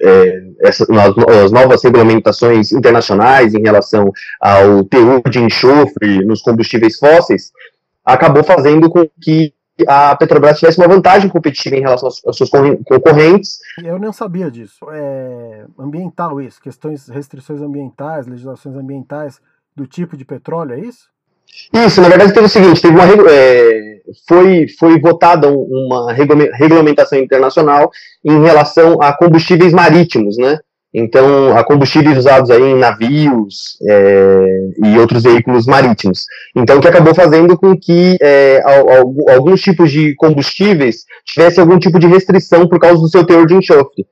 é, 0.00 0.42
essa, 0.60 0.86
as 1.44 1.50
novas 1.50 1.82
regulamentações 1.82 2.72
internacionais 2.72 3.54
em 3.54 3.62
relação 3.62 4.12
ao 4.40 4.84
teor 4.84 5.22
de 5.28 5.40
enxofre 5.40 6.24
nos 6.24 6.40
combustíveis 6.40 6.98
fósseis, 6.98 7.52
acabou 8.04 8.44
fazendo 8.44 8.88
com 8.88 9.08
que 9.20 9.52
a 9.88 10.14
Petrobras 10.14 10.58
tivesse 10.58 10.78
uma 10.78 10.88
vantagem 10.88 11.28
competitiva 11.28 11.76
em 11.76 11.80
relação 11.80 12.08
aos, 12.24 12.36
seus 12.36 12.50
concorrentes. 12.50 13.58
Eu 13.82 13.98
não 13.98 14.12
sabia 14.12 14.50
disso. 14.50 14.78
É 14.92 15.64
ambiental 15.78 16.40
isso, 16.40 16.60
questões, 16.60 17.08
restrições 17.08 17.60
ambientais, 17.60 18.26
legislações 18.26 18.76
ambientais 18.76 19.40
do 19.74 19.86
tipo 19.86 20.16
de 20.16 20.24
petróleo, 20.24 20.74
é 20.74 20.80
isso? 20.80 21.10
Isso, 21.72 22.00
na 22.00 22.08
verdade 22.08 22.32
teve 22.32 22.46
o 22.46 22.48
seguinte, 22.48 22.80
teve 22.80 22.94
uma, 22.94 23.04
é, 23.30 23.91
foi, 24.28 24.66
foi 24.78 25.00
votada 25.00 25.48
uma 25.48 26.12
regulamentação 26.12 27.18
internacional 27.18 27.90
em 28.24 28.42
relação 28.42 29.00
a 29.00 29.12
combustíveis 29.12 29.72
marítimos, 29.72 30.36
né? 30.36 30.58
Então, 30.94 31.56
a 31.56 31.64
combustíveis 31.64 32.18
usados 32.18 32.50
aí 32.50 32.62
em 32.62 32.78
navios 32.78 33.78
é, 33.88 34.44
e 34.84 34.98
outros 34.98 35.22
veículos 35.22 35.66
marítimos. 35.66 36.26
Então, 36.54 36.76
o 36.76 36.80
que 36.82 36.88
acabou 36.88 37.14
fazendo 37.14 37.56
com 37.56 37.74
que 37.74 38.18
é, 38.20 38.60
alguns 39.30 39.62
tipos 39.62 39.90
de 39.90 40.14
combustíveis 40.16 41.04
tivessem 41.24 41.62
algum 41.62 41.78
tipo 41.78 41.98
de 41.98 42.06
restrição 42.06 42.68
por 42.68 42.78
causa 42.78 43.00
do 43.00 43.08
seu 43.08 43.24
teor 43.24 43.46
de 43.46 43.54
enxofre. 43.54 44.06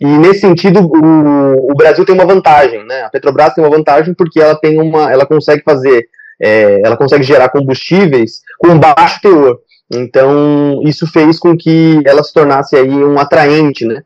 E 0.00 0.06
nesse 0.06 0.40
sentido, 0.40 0.80
o, 0.80 1.72
o, 1.72 1.74
Brasil 1.74 2.04
tem 2.04 2.14
uma 2.14 2.26
vantagem, 2.26 2.84
né? 2.86 3.02
A 3.02 3.10
Petrobras 3.10 3.54
tem 3.54 3.64
uma 3.64 3.76
vantagem 3.76 4.14
porque 4.14 4.38
ela 4.38 4.54
tem 4.54 4.80
uma, 4.80 5.10
ela 5.10 5.26
consegue 5.26 5.62
fazer, 5.64 6.06
é, 6.40 6.80
ela 6.84 6.96
consegue 6.96 7.22
gerar 7.22 7.48
combustíveis 7.48 8.40
com 8.58 8.78
baixo 8.78 9.20
teor. 9.20 9.58
Então, 9.90 10.82
isso 10.84 11.06
fez 11.06 11.38
com 11.38 11.56
que 11.56 12.02
ela 12.04 12.22
se 12.22 12.32
tornasse 12.32 12.76
aí 12.76 13.02
um 13.04 13.18
atraente, 13.18 13.86
né? 13.86 14.02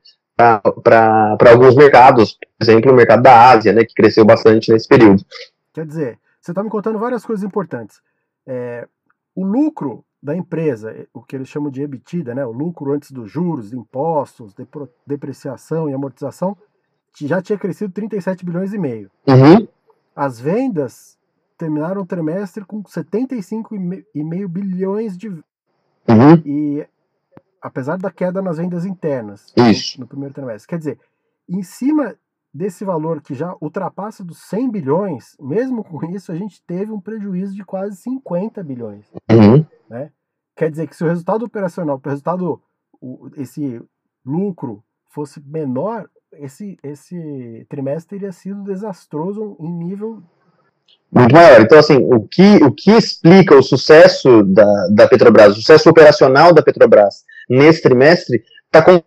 para 0.82 1.50
alguns 1.50 1.74
mercados, 1.74 2.32
por 2.58 2.64
exemplo, 2.64 2.92
o 2.92 2.94
mercado 2.96 3.22
da 3.22 3.50
Ásia, 3.50 3.72
né, 3.72 3.84
que 3.84 3.94
cresceu 3.94 4.24
bastante 4.24 4.72
nesse 4.72 4.88
período. 4.88 5.24
Quer 5.72 5.86
dizer, 5.86 6.18
você 6.40 6.50
está 6.50 6.62
me 6.62 6.70
contando 6.70 6.98
várias 6.98 7.24
coisas 7.24 7.44
importantes. 7.44 8.00
É, 8.46 8.88
o 9.34 9.44
lucro 9.44 10.04
da 10.22 10.34
empresa, 10.36 11.06
o 11.12 11.22
que 11.22 11.36
eles 11.36 11.48
chamam 11.48 11.70
de 11.70 11.82
EBITDA, 11.82 12.34
né, 12.34 12.44
o 12.44 12.52
lucro 12.52 12.92
antes 12.92 13.10
dos 13.10 13.30
juros, 13.30 13.72
impostos, 13.72 14.54
depreciação 15.06 15.88
e 15.88 15.94
amortização, 15.94 16.56
já 17.20 17.42
tinha 17.42 17.58
crescido 17.58 17.92
37 17.92 18.44
bilhões 18.44 18.72
e 18.72 18.78
meio. 18.78 19.10
Uhum. 19.26 19.68
As 20.14 20.40
vendas 20.40 21.18
terminaram 21.56 22.02
o 22.02 22.06
trimestre 22.06 22.64
com 22.64 22.82
75,5 22.82 24.48
bilhões 24.48 25.16
de. 25.16 25.28
Uhum. 25.28 26.42
E 26.44 26.86
apesar 27.60 27.96
da 27.96 28.10
queda 28.10 28.42
nas 28.42 28.58
vendas 28.58 28.84
internas 28.84 29.54
no, 29.56 30.00
no, 30.00 30.06
primeiro 30.06 30.34
trimestre. 30.34 30.68
Quer 30.68 30.78
dizer, 30.78 30.98
em 31.48 31.62
cima 31.62 32.16
desse 32.52 32.84
valor 32.84 33.22
que 33.22 33.34
já 33.34 33.54
ultrapassa 33.60 34.24
dos 34.24 34.38
100 34.48 34.70
bilhões, 34.70 35.36
mesmo 35.40 35.84
com 35.84 36.04
isso, 36.06 36.32
a 36.32 36.34
gente 36.34 36.62
teve 36.64 36.92
um 36.92 37.00
prejuízo 37.00 37.54
de 37.54 37.64
quase 37.64 37.96
50 37.96 38.62
bilhões. 38.62 39.10
Uhum. 39.30 39.64
Né? 39.88 40.10
Quer 40.56 40.70
dizer 40.70 40.88
que 40.88 40.96
se 40.96 41.04
o 41.04 41.08
resultado 41.08 41.44
operacional, 41.44 42.00
o 42.04 42.08
resultado, 42.08 42.60
esse 43.36 43.80
lucro 44.24 44.82
fosse 45.08 45.40
menor, 45.40 46.10
esse, 46.32 46.78
esse 46.82 47.66
trimestre 47.68 48.18
teria 48.18 48.32
sido 48.32 48.62
desastroso 48.64 49.56
em 49.60 49.70
nível 49.70 50.22
muito 51.12 51.34
maior. 51.34 51.60
Então, 51.60 51.78
assim, 51.78 51.96
o 51.96 52.20
que, 52.20 52.56
o 52.64 52.72
que 52.72 52.90
explica 52.90 53.54
o 53.54 53.62
sucesso 53.62 54.42
da, 54.44 54.88
da 54.90 55.06
Petrobras, 55.06 55.52
o 55.52 55.60
sucesso 55.60 55.90
operacional 55.90 56.54
da 56.54 56.62
Petrobras 56.62 57.16
nesse 57.48 57.82
trimestre, 57.82 58.42
está 58.64 58.80
com, 58.80 59.02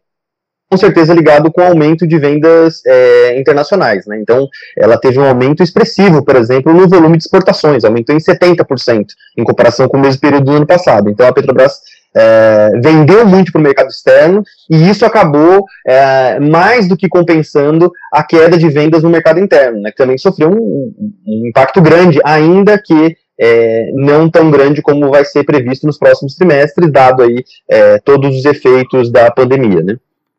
com 0.69 0.77
certeza 0.77 1.13
ligado 1.15 1.51
com 1.51 1.61
o 1.61 1.65
aumento 1.65 2.05
de 2.05 2.19
vendas 2.19 2.85
é, 2.85 3.39
internacionais. 3.39 4.05
Né? 4.05 4.19
Então, 4.21 4.47
ela 4.77 4.97
teve 4.97 5.19
um 5.19 5.25
aumento 5.25 5.63
expressivo, 5.63 6.23
por 6.23 6.35
exemplo, 6.35 6.71
no 6.71 6.87
volume 6.87 7.17
de 7.17 7.23
exportações, 7.23 7.83
aumentou 7.83 8.15
em 8.15 8.19
70% 8.19 9.05
em 9.35 9.43
comparação 9.43 9.87
com 9.87 9.97
o 9.97 10.01
mesmo 10.01 10.21
período 10.21 10.45
do 10.45 10.51
ano 10.51 10.67
passado. 10.67 11.09
Então, 11.09 11.27
a 11.27 11.33
Petrobras 11.33 11.79
é, 12.15 12.71
vendeu 12.81 13.25
muito 13.25 13.51
para 13.51 13.59
o 13.59 13.63
mercado 13.63 13.89
externo 13.89 14.43
e 14.69 14.89
isso 14.89 15.05
acabou 15.05 15.65
é, 15.85 16.39
mais 16.39 16.87
do 16.87 16.95
que 16.95 17.09
compensando 17.09 17.91
a 18.11 18.23
queda 18.23 18.57
de 18.57 18.69
vendas 18.69 19.03
no 19.03 19.09
mercado 19.09 19.39
interno, 19.39 19.81
né, 19.81 19.91
que 19.91 19.97
também 19.97 20.17
sofreu 20.17 20.49
um, 20.49 20.93
um 21.27 21.47
impacto 21.47 21.81
grande, 21.81 22.19
ainda 22.23 22.81
que 22.81 23.17
é, 23.37 23.91
não 23.93 24.29
tão 24.29 24.49
grande 24.49 24.81
como 24.81 25.09
vai 25.09 25.25
ser 25.25 25.43
previsto 25.43 25.85
nos 25.85 25.97
próximos 25.97 26.35
trimestres, 26.35 26.91
dado 26.91 27.21
aí 27.21 27.43
é, 27.67 27.99
todos 27.99 28.35
os 28.35 28.45
efeitos 28.45 29.11
da 29.11 29.29
pandemia. 29.29 29.81
Né? 29.83 29.97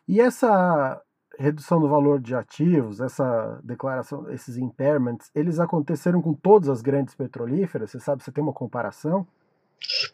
E 0.09 0.21
essa 0.21 1.00
redução 1.38 1.78
do 1.80 1.88
valor 1.88 2.18
de 2.18 2.35
ativos, 2.35 3.00
essa 3.00 3.59
declaração, 3.62 4.30
esses 4.30 4.56
impairments, 4.56 5.30
eles 5.35 5.61
aconteceram 5.61 6.23
com 6.23 6.33
todas 6.33 6.68
as 6.68 6.80
grandes 6.80 7.14
petrolíferas? 7.14 7.90
Você 7.90 8.00
sabe, 8.00 8.23
você 8.23 8.33
tem 8.33 8.42
uma 8.42 8.52
comparação? 8.52 9.26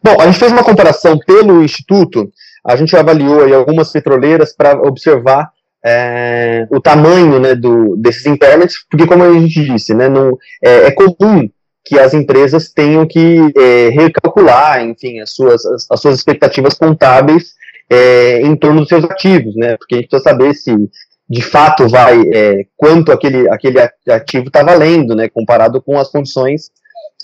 Bom, 0.02 0.20
a 0.20 0.26
gente 0.26 0.38
fez 0.38 0.52
uma 0.52 0.64
comparação 0.64 1.18
pelo 1.18 1.62
Instituto, 1.62 2.30
a 2.64 2.76
gente 2.76 2.96
avaliou 2.96 3.42
aí 3.42 3.52
algumas 3.52 3.90
petroleiras 3.90 4.54
para 4.54 4.80
observar 4.80 5.50
é, 5.84 6.66
o 6.70 6.80
tamanho 6.80 7.40
né, 7.40 7.54
do, 7.54 7.96
desses 7.96 8.24
impairments, 8.26 8.76
porque 8.88 9.06
como 9.06 9.24
a 9.24 9.32
gente 9.32 9.64
disse, 9.64 9.92
né, 9.94 10.08
não, 10.08 10.38
é, 10.62 10.86
é 10.86 10.90
comum 10.92 11.48
que 11.84 11.98
as 11.98 12.14
empresas 12.14 12.70
tenham 12.72 13.06
que 13.06 13.38
é, 13.56 13.88
recalcular, 13.88 14.84
enfim, 14.84 15.18
as 15.20 15.30
suas, 15.34 15.66
as, 15.66 15.86
as 15.90 16.00
suas 16.00 16.16
expectativas 16.16 16.74
contábeis 16.74 17.54
é, 17.90 18.40
em 18.42 18.54
torno 18.54 18.80
dos 18.80 18.88
seus 18.88 19.04
ativos, 19.04 19.56
né, 19.56 19.76
porque 19.76 19.96
a 19.96 19.98
gente 19.98 20.08
precisa 20.08 20.30
saber 20.30 20.54
se 20.54 20.72
de 21.28 21.42
fato 21.42 21.88
vai, 21.88 22.20
é, 22.32 22.66
quanto 22.76 23.10
aquele, 23.10 23.48
aquele 23.50 23.78
ativo 24.08 24.46
está 24.46 24.62
valendo, 24.62 25.16
né, 25.16 25.28
comparado 25.28 25.82
com 25.82 25.98
as 25.98 26.10
condições 26.10 26.70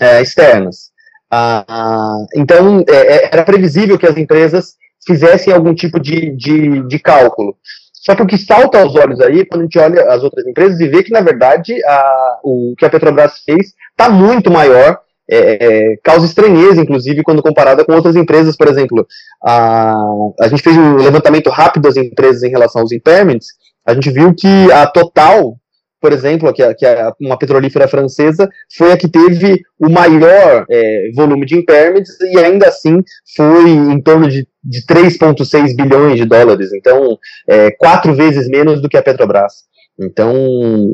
é, 0.01 0.21
externas. 0.23 0.91
Ah, 1.31 2.17
então, 2.35 2.85
é, 2.89 2.95
é, 2.95 3.25
era 3.33 3.45
previsível 3.45 3.99
que 3.99 4.07
as 4.07 4.17
empresas 4.17 4.77
fizessem 5.07 5.53
algum 5.53 5.75
tipo 5.75 6.01
de, 6.01 6.35
de, 6.37 6.87
de, 6.87 6.99
cálculo. 6.99 7.57
Só 7.93 8.15
que 8.15 8.23
o 8.23 8.27
que 8.27 8.39
salta 8.39 8.81
aos 8.81 8.95
olhos 8.95 9.21
aí, 9.21 9.45
quando 9.45 9.63
a 9.63 9.65
gente 9.65 9.79
olha 9.79 10.09
as 10.13 10.23
outras 10.23 10.47
empresas 10.47 10.81
e 10.81 10.89
vê 10.89 11.03
que, 11.03 11.13
na 11.13 11.21
verdade, 11.21 11.75
a, 11.85 12.39
o 12.43 12.75
que 12.79 12.85
a 12.85 12.91
Petrobras 12.91 13.41
fez 13.45 13.75
está 13.91 14.09
muito 14.09 14.51
maior, 14.51 14.99
é, 15.31 15.67
é, 15.93 15.97
causa 16.03 16.25
estranheza, 16.25 16.81
inclusive, 16.81 17.23
quando 17.23 17.43
comparada 17.43 17.85
com 17.85 17.93
outras 17.93 18.17
empresas, 18.17 18.57
por 18.57 18.67
exemplo, 18.67 19.07
a, 19.45 19.95
a 20.41 20.49
gente 20.49 20.63
fez 20.63 20.77
um 20.77 20.97
levantamento 20.97 21.51
rápido 21.51 21.83
das 21.83 21.97
empresas 21.97 22.43
em 22.43 22.51
relação 22.51 22.81
aos 22.81 22.93
impairments, 22.93 23.49
a 23.85 23.93
gente 23.93 24.11
viu 24.11 24.35
que 24.35 24.73
a 24.73 24.87
Total 24.87 25.55
por 26.01 26.13
exemplo, 26.13 26.53
que, 26.53 26.75
que 26.75 26.87
uma 27.21 27.39
petrolífera 27.39 27.89
francesa, 27.89 28.49
foi 28.77 28.93
a 28.93 28.97
que 28.97 29.09
teve 29.09 29.63
o 29.79 29.91
maior 29.91 30.65
é, 30.71 31.11
volume 31.15 31.45
de 31.45 31.57
impairments 31.57 32.11
e 32.21 32.39
ainda 32.39 32.69
assim 32.69 33.03
foi 33.37 33.71
em 33.71 34.01
torno 34.01 34.29
de, 34.29 34.47
de 34.63 34.87
3,6 34.87 35.77
bilhões 35.77 36.17
de 36.17 36.25
dólares, 36.25 36.73
então 36.73 37.19
é, 37.49 37.71
quatro 37.73 38.15
vezes 38.15 38.49
menos 38.49 38.81
do 38.81 38.89
que 38.89 38.97
a 38.97 39.03
Petrobras. 39.03 39.69
Então, 40.01 40.33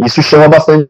isso 0.07 0.23
chama 0.23 0.49
bastante 0.49 0.89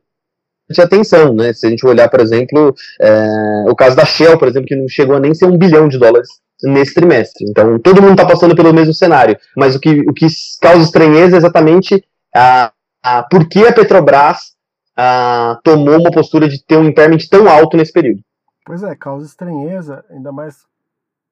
atenção, 0.78 1.34
né? 1.34 1.52
Se 1.52 1.66
a 1.66 1.70
gente 1.70 1.84
olhar, 1.84 2.08
por 2.08 2.20
exemplo, 2.20 2.74
é, 3.00 3.64
o 3.68 3.74
caso 3.74 3.96
da 3.96 4.04
Shell, 4.04 4.38
por 4.38 4.48
exemplo, 4.48 4.68
que 4.68 4.76
não 4.76 4.88
chegou 4.88 5.16
a 5.16 5.20
nem 5.20 5.34
ser 5.34 5.46
um 5.46 5.58
bilhão 5.58 5.88
de 5.88 5.98
dólares 5.98 6.28
nesse 6.62 6.94
trimestre. 6.94 7.44
Então, 7.48 7.78
todo 7.78 8.00
mundo 8.00 8.12
está 8.12 8.24
passando 8.24 8.54
pelo 8.54 8.72
mesmo 8.72 8.94
cenário, 8.94 9.36
mas 9.56 9.74
o 9.74 9.80
que, 9.80 10.00
o 10.08 10.12
que 10.12 10.26
causa 10.60 10.84
estranheza 10.84 11.36
é 11.36 11.38
exatamente 11.38 12.02
a, 12.34 12.72
ah, 13.04 13.22
por 13.22 13.46
que 13.46 13.66
a 13.66 13.72
Petrobras 13.72 14.56
ah, 14.96 15.60
tomou 15.62 16.00
uma 16.00 16.10
postura 16.10 16.48
de 16.48 16.64
ter 16.64 16.78
um 16.78 16.84
impairment 16.84 17.18
tão 17.30 17.48
alto 17.48 17.76
nesse 17.76 17.92
período. 17.92 18.22
Pois 18.64 18.82
é, 18.82 18.96
causa 18.96 19.26
estranheza, 19.26 20.02
ainda 20.08 20.32
mais 20.32 20.66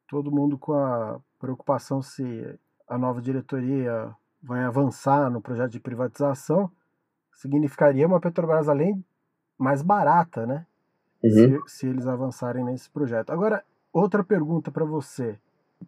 todo 0.07 0.31
mundo 0.31 0.59
com 0.59 0.75
a 0.75 1.19
preocupação 1.41 2.03
se 2.03 2.59
a 2.87 2.99
nova 2.99 3.23
diretoria 3.23 4.11
vai 4.43 4.65
avançar 4.65 5.31
no 5.31 5.41
projeto 5.41 5.73
de 5.73 5.81
privatização, 5.81 6.71
significaria 7.33 8.07
uma 8.07 8.21
Petrobras 8.21 8.69
além 8.69 9.03
mais 9.57 9.81
barata, 9.81 10.45
né? 10.45 10.67
Uhum. 11.25 11.31
Se, 11.31 11.79
se, 11.79 11.87
eles 11.87 12.07
avançarem 12.07 12.65
nesse 12.65 12.91
projeto. 12.91 13.31
Agora, 13.31 13.65
outra 13.93 14.23
pergunta 14.23 14.71
para 14.71 14.85
você, 14.85 15.39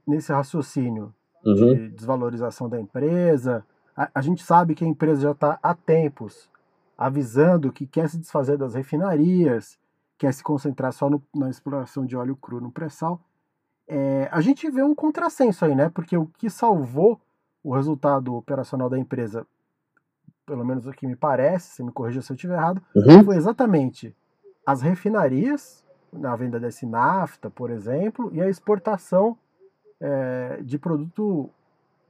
nesse 0.07 0.33
raciocínio 0.33 1.13
uhum. 1.45 1.55
de 1.55 1.89
desvalorização 1.91 2.69
da 2.69 2.81
empresa, 2.81 3.67
a, 3.97 4.11
a 4.15 4.21
gente 4.21 4.43
sabe 4.43 4.75
que 4.75 4.85
a 4.85 4.89
empresa 4.89 5.23
já 5.23 5.31
está 5.33 5.59
há 5.63 5.75
tempos 5.75 6.49
avisando 6.97 7.73
que 7.73 7.87
quer 7.87 8.09
se 8.09 8.19
desfazer 8.19 8.57
das 8.57 8.75
refinarias, 8.75 9.79
quer 10.17 10.33
se 10.33 10.43
concentrar 10.43 10.93
só 10.93 11.11
no, 11.11 11.23
na 11.35 11.51
exploração 11.51 12.07
de 12.07 12.17
óleo 12.17 12.37
cru 12.37 12.61
no 12.61 12.71
pré-sal. 12.71 13.21
É, 13.87 14.29
a 14.31 14.41
gente 14.41 14.71
vê 14.71 14.83
um 14.83 14.95
contrassenso 14.95 15.65
aí, 15.65 15.75
né? 15.75 15.91
Porque 15.91 16.17
o 16.17 16.27
que 16.27 16.49
salvou 16.49 17.21
o 17.63 17.75
resultado 17.75 18.35
operacional 18.35 18.89
da 18.89 18.99
empresa 18.99 19.47
pelo 20.47 20.65
menos 20.65 20.87
o 20.87 20.93
que 20.93 21.07
me 21.07 21.17
parece, 21.17 21.77
se 21.77 21.83
me 21.83 21.91
corrija 21.91 22.21
se 22.21 22.31
eu 22.31 22.35
estiver 22.35 22.55
errado, 22.55 22.83
uhum. 22.95 23.25
foi 23.25 23.37
exatamente 23.37 24.15
as 24.67 24.83
refinarias, 24.83 25.85
na 26.13 26.37
venda 26.37 26.61
desse 26.61 26.87
nafta, 26.87 27.51
por 27.51 27.71
exemplo, 27.71 28.31
e 28.33 28.41
a 28.41 28.49
exportação 28.49 29.37
é, 30.01 30.61
de 30.63 30.79
produto 30.79 31.51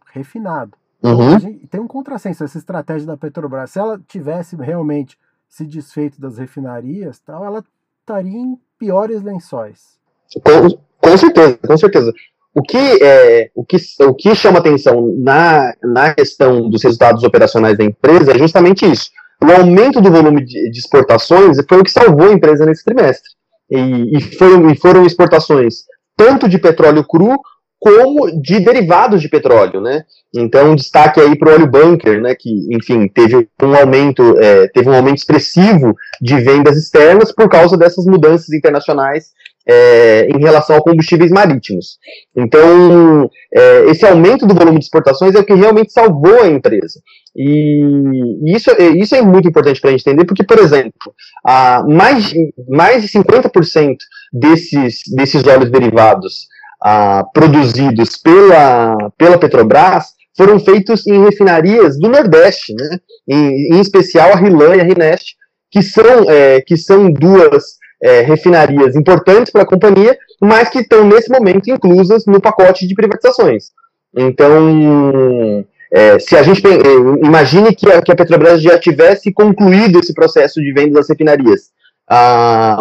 refinado. 0.07 0.76
Então, 1.05 1.19
uhum. 1.19 1.39
Gente, 1.39 1.67
tem 1.67 1.81
um 1.81 1.87
contrassenso 1.87 2.45
essa 2.45 2.57
estratégia 2.57 3.07
da 3.07 3.17
Petrobras. 3.17 3.71
Se 3.71 3.79
ela 3.79 4.01
tivesse 4.09 4.57
realmente 4.57 5.19
se 5.51 5.67
desfeito 5.67 6.19
das 6.19 6.39
refinarias, 6.39 7.19
tal, 7.19 7.45
ela 7.45 7.63
estaria 8.01 8.39
em 8.39 8.59
piores 8.79 9.23
lençóis. 9.23 9.99
Com, 10.43 10.79
com 10.99 11.17
certeza, 11.19 11.59
com 11.59 11.77
certeza. 11.77 12.13
O 12.55 12.63
que, 12.63 13.03
é, 13.03 13.51
o, 13.55 13.65
que, 13.65 13.77
o 14.01 14.15
que 14.15 14.35
chama 14.35 14.61
atenção 14.61 15.15
na, 15.19 15.75
na 15.83 16.15
questão 16.15 16.71
dos 16.71 16.83
resultados 16.83 17.23
operacionais 17.23 17.77
da 17.77 17.85
empresa 17.85 18.33
é 18.33 18.39
justamente 18.39 18.91
isso. 18.91 19.11
O 19.43 19.51
aumento 19.53 20.01
do 20.01 20.11
volume 20.11 20.43
de, 20.45 20.71
de 20.71 20.79
exportações 20.79 21.59
foi 21.69 21.81
o 21.81 21.85
que 21.85 21.91
salvou 21.91 22.29
a 22.29 22.33
empresa 22.33 22.65
nesse 22.65 22.85
trimestre. 22.85 23.29
E, 23.71 24.17
e, 24.17 24.21
foram, 24.39 24.71
e 24.71 24.77
foram 24.77 25.05
exportações 25.05 25.85
tanto 26.17 26.49
de 26.49 26.59
petróleo 26.59 27.05
cru 27.05 27.37
como 27.85 28.41
de 28.41 28.61
derivados 28.61 29.21
de 29.21 29.29
petróleo, 29.29 29.79
né? 29.79 30.05
Então, 30.35 30.75
destaque 30.75 31.21
aí 31.21 31.37
para 31.37 31.50
o 31.50 31.53
óleo 31.53 31.67
bunker, 31.67 32.19
né? 32.19 32.35
Que, 32.35 32.50
enfim, 32.75 33.07
teve 33.09 33.47
um 33.62 33.75
aumento, 33.76 34.38
é, 34.38 34.67
teve 34.69 34.88
um 34.88 34.95
aumento 34.95 35.19
expressivo 35.19 35.95
de 36.19 36.41
vendas 36.41 36.79
externas 36.79 37.31
por 37.31 37.47
causa 37.47 37.76
dessas 37.76 38.07
mudanças 38.07 38.50
internacionais 38.55 39.26
é, 39.69 40.29
em 40.35 40.38
relação 40.41 40.76
a 40.76 40.83
combustíveis 40.83 41.31
marítimos. 41.31 41.99
Então, 42.35 43.29
é, 43.55 43.85
esse 43.91 44.07
aumento 44.07 44.47
do 44.47 44.55
volume 44.55 44.79
de 44.79 44.87
exportações 44.87 45.35
é 45.35 45.41
o 45.41 45.45
que 45.45 45.53
realmente 45.53 45.93
salvou 45.93 46.41
a 46.41 46.49
empresa. 46.49 46.99
E 47.37 48.57
isso, 48.57 48.71
é, 48.71 48.88
isso 48.97 49.14
é 49.14 49.21
muito 49.21 49.47
importante 49.47 49.79
para 49.79 49.91
a 49.91 49.93
gente 49.93 50.09
entender, 50.09 50.25
porque, 50.25 50.43
por 50.43 50.59
exemplo, 50.59 51.12
a 51.45 51.85
mais, 51.87 52.33
mais 52.67 53.03
de 53.03 53.09
50% 53.09 53.97
desses, 54.33 55.00
desses 55.14 55.47
óleos 55.47 55.71
derivados 55.71 56.47
a, 56.85 57.25
produzidos 57.33 58.19
pela, 58.19 59.11
pela 59.17 59.38
Petrobras 59.38 60.12
foram 60.37 60.61
feitos 60.61 61.07
em 61.07 61.25
refinarias 61.25 61.99
do 61.99 62.11
Nordeste, 62.11 62.75
né? 62.75 62.99
em, 63.26 63.75
em 63.75 63.81
especial 63.81 64.33
a 64.33 64.37
Rilan 64.37 64.76
e 64.76 64.81
a 64.81 64.85
Rinest, 64.85 65.35
que 65.71 65.81
são, 65.81 66.31
é, 66.31 66.61
que 66.61 66.76
são 66.76 67.11
duas 67.11 67.79
é, 68.03 68.21
refinarias 68.21 68.95
importantes 68.95 69.50
para 69.50 69.62
a 69.62 69.67
companhia, 69.67 70.17
mas 70.41 70.69
que 70.69 70.81
estão 70.81 71.07
nesse 71.07 71.31
momento 71.31 71.71
inclusas 71.71 72.26
no 72.26 72.41
pacote 72.41 72.87
de 72.87 72.95
privatizações. 72.95 73.71
Então, 74.14 75.64
é, 75.91 76.19
se 76.19 76.37
a 76.37 76.43
gente 76.43 76.62
é, 76.67 77.26
imagine 77.26 77.75
que 77.75 77.91
a, 77.91 78.03
que 78.03 78.12
a, 78.12 78.17
Petrobras 78.17 78.61
já 78.61 78.79
tivesse 78.79 79.33
concluído 79.33 79.99
esse 79.99 80.12
processo 80.12 80.61
de 80.61 80.73
venda 80.73 80.95
das 80.95 81.09
refinarias, 81.09 81.71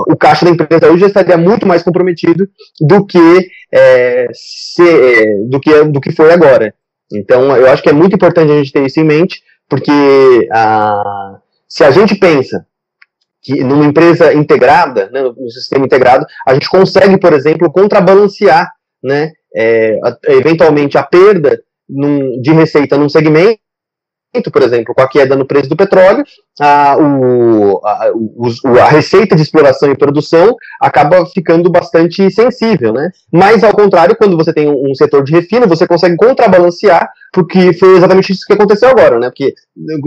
o 0.08 0.16
caixa 0.18 0.46
da 0.46 0.52
empresa 0.52 0.92
hoje 0.92 1.02
já 1.02 1.08
estaria 1.08 1.38
muito 1.38 1.68
mais 1.68 1.82
comprometido 1.84 2.48
do 2.82 3.06
que, 3.06 3.50
é, 3.72 4.28
se, 4.34 4.84
é, 4.84 5.36
do 5.48 5.60
que 5.60 5.84
do 5.86 6.02
que 6.02 6.12
foi 6.12 6.34
agora. 6.34 6.74
Então, 7.12 7.56
eu 7.56 7.70
acho 7.70 7.84
que 7.84 7.90
é 7.90 7.94
muito 7.94 8.16
importante 8.16 8.52
a 8.52 8.58
gente 8.58 8.72
ter 8.72 8.86
isso 8.86 9.00
em 9.00 9.04
mente, 9.04 9.42
porque 9.70 9.92
se 11.68 11.84
a 11.84 11.92
gente 11.92 12.16
pensa 12.16 12.66
que 13.42 13.64
numa 13.64 13.86
empresa 13.86 14.34
integrada, 14.34 15.10
né, 15.12 15.22
no 15.22 15.50
sistema 15.50 15.86
integrado, 15.86 16.26
a 16.48 16.54
gente 16.54 16.70
consegue, 16.70 17.18
por 17.18 17.34
exemplo, 17.34 17.72
contrabalancear, 17.72 18.72
né, 19.04 19.32
é, 19.56 20.00
eventualmente 20.30 20.98
a 20.98 21.04
perda 21.04 21.62
num, 21.88 22.42
de 22.42 22.52
receita 22.52 22.98
num 22.98 23.10
segmento 23.10 23.60
por 24.52 24.62
exemplo, 24.64 24.96
com 24.96 25.02
a 25.02 25.08
queda 25.08 25.36
no 25.36 25.46
preço 25.46 25.70
do 25.70 25.76
petróleo, 25.76 26.24
a, 26.60 26.98
o, 26.98 27.80
a, 27.86 28.12
a, 28.82 28.90
receita 28.90 29.36
de 29.36 29.42
exploração 29.42 29.92
e 29.92 29.98
produção 29.98 30.56
acaba 30.82 31.26
ficando 31.28 31.70
bastante 31.70 32.30
sensível, 32.32 32.94
né? 32.94 33.12
Mas, 33.32 33.64
ao 33.64 33.74
contrário, 33.74 34.16
quando 34.16 34.36
você 34.36 34.52
tem 34.52 34.68
um, 34.70 34.96
setor 34.96 35.24
de 35.24 35.32
refino, 35.32 35.68
você 35.68 35.86
consegue 35.86 36.16
contrabalancear, 36.16 37.10
porque 37.32 37.74
foi 37.74 37.98
exatamente 37.98 38.32
isso 38.32 38.46
que 38.46 38.54
aconteceu 38.54 38.90
agora, 38.90 39.20
né? 39.20 39.30
Porque 39.30 39.54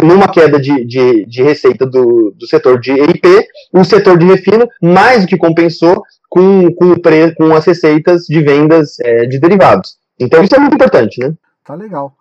numa 0.03 0.29
queda 0.29 0.59
de, 0.59 0.85
de, 0.85 1.25
de 1.27 1.43
receita 1.43 1.87
do, 1.87 2.35
do 2.37 2.47
setor 2.47 2.81
de 2.81 2.93
EIP, 2.93 3.47
o 3.73 3.85
setor 3.85 4.19
de 4.19 4.27
refino 4.27 4.69
mais 4.83 5.23
do 5.23 5.29
que 5.29 5.37
compensou 5.37 6.03
com, 6.29 6.73
com, 6.75 6.95
com 7.37 7.55
as 7.55 7.65
receitas 7.65 8.25
de 8.25 8.41
vendas 8.43 8.99
é, 9.01 9.27
de 9.27 9.39
derivados. 9.39 9.97
Então, 10.19 10.43
isso 10.43 10.55
é 10.55 10.59
muito 10.59 10.75
importante, 10.75 11.21
né? 11.21 11.33
Tá 11.65 11.75
legal. 11.75 12.15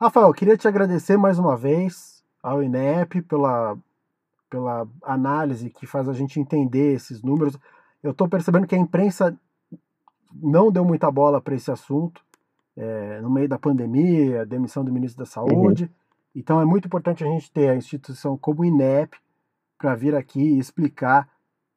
Rafael, 0.00 0.32
queria 0.32 0.56
te 0.56 0.66
agradecer 0.66 1.16
mais 1.16 1.38
uma 1.38 1.56
vez 1.56 2.22
ao 2.42 2.62
INEP 2.62 3.22
pela, 3.22 3.78
pela 4.50 4.88
análise 5.02 5.70
que 5.70 5.86
faz 5.86 6.08
a 6.08 6.12
gente 6.12 6.40
entender 6.40 6.94
esses 6.94 7.22
números. 7.22 7.56
Eu 8.02 8.10
estou 8.10 8.28
percebendo 8.28 8.66
que 8.66 8.74
a 8.74 8.78
imprensa 8.78 9.38
não 10.34 10.70
deu 10.70 10.84
muita 10.84 11.10
bola 11.10 11.40
para 11.40 11.54
esse 11.54 11.70
assunto 11.70 12.22
é, 12.76 13.20
no 13.20 13.30
meio 13.30 13.48
da 13.48 13.58
pandemia, 13.58 14.44
demissão 14.44 14.84
do 14.84 14.92
ministro 14.92 15.24
da 15.24 15.30
Saúde. 15.30 15.84
Uhum. 15.84 15.90
Então 16.34 16.60
é 16.60 16.64
muito 16.64 16.86
importante 16.86 17.22
a 17.22 17.26
gente 17.28 17.50
ter 17.52 17.68
a 17.68 17.76
instituição 17.76 18.36
como 18.36 18.62
o 18.62 18.64
INEP 18.64 19.16
para 19.78 19.94
vir 19.94 20.14
aqui 20.14 20.58
explicar 20.58 21.28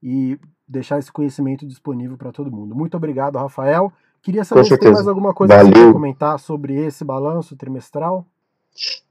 e 0.02 0.40
deixar 0.68 0.98
esse 0.98 1.12
conhecimento 1.12 1.68
disponível 1.68 2.18
para 2.18 2.32
todo 2.32 2.52
mundo. 2.52 2.76
Muito 2.76 2.98
obrigado, 2.98 3.38
Rafael. 3.38 3.94
Queria 4.28 4.44
saber 4.44 4.66
se 4.66 4.78
tem 4.78 4.92
mais 4.92 5.08
alguma 5.08 5.34
coisa 5.34 5.56
Valeu. 5.56 5.72
que 5.72 5.80
você 5.80 5.94
comentar 5.94 6.38
sobre 6.38 6.86
esse 6.86 7.06
balanço 7.06 7.56
trimestral. 7.56 8.26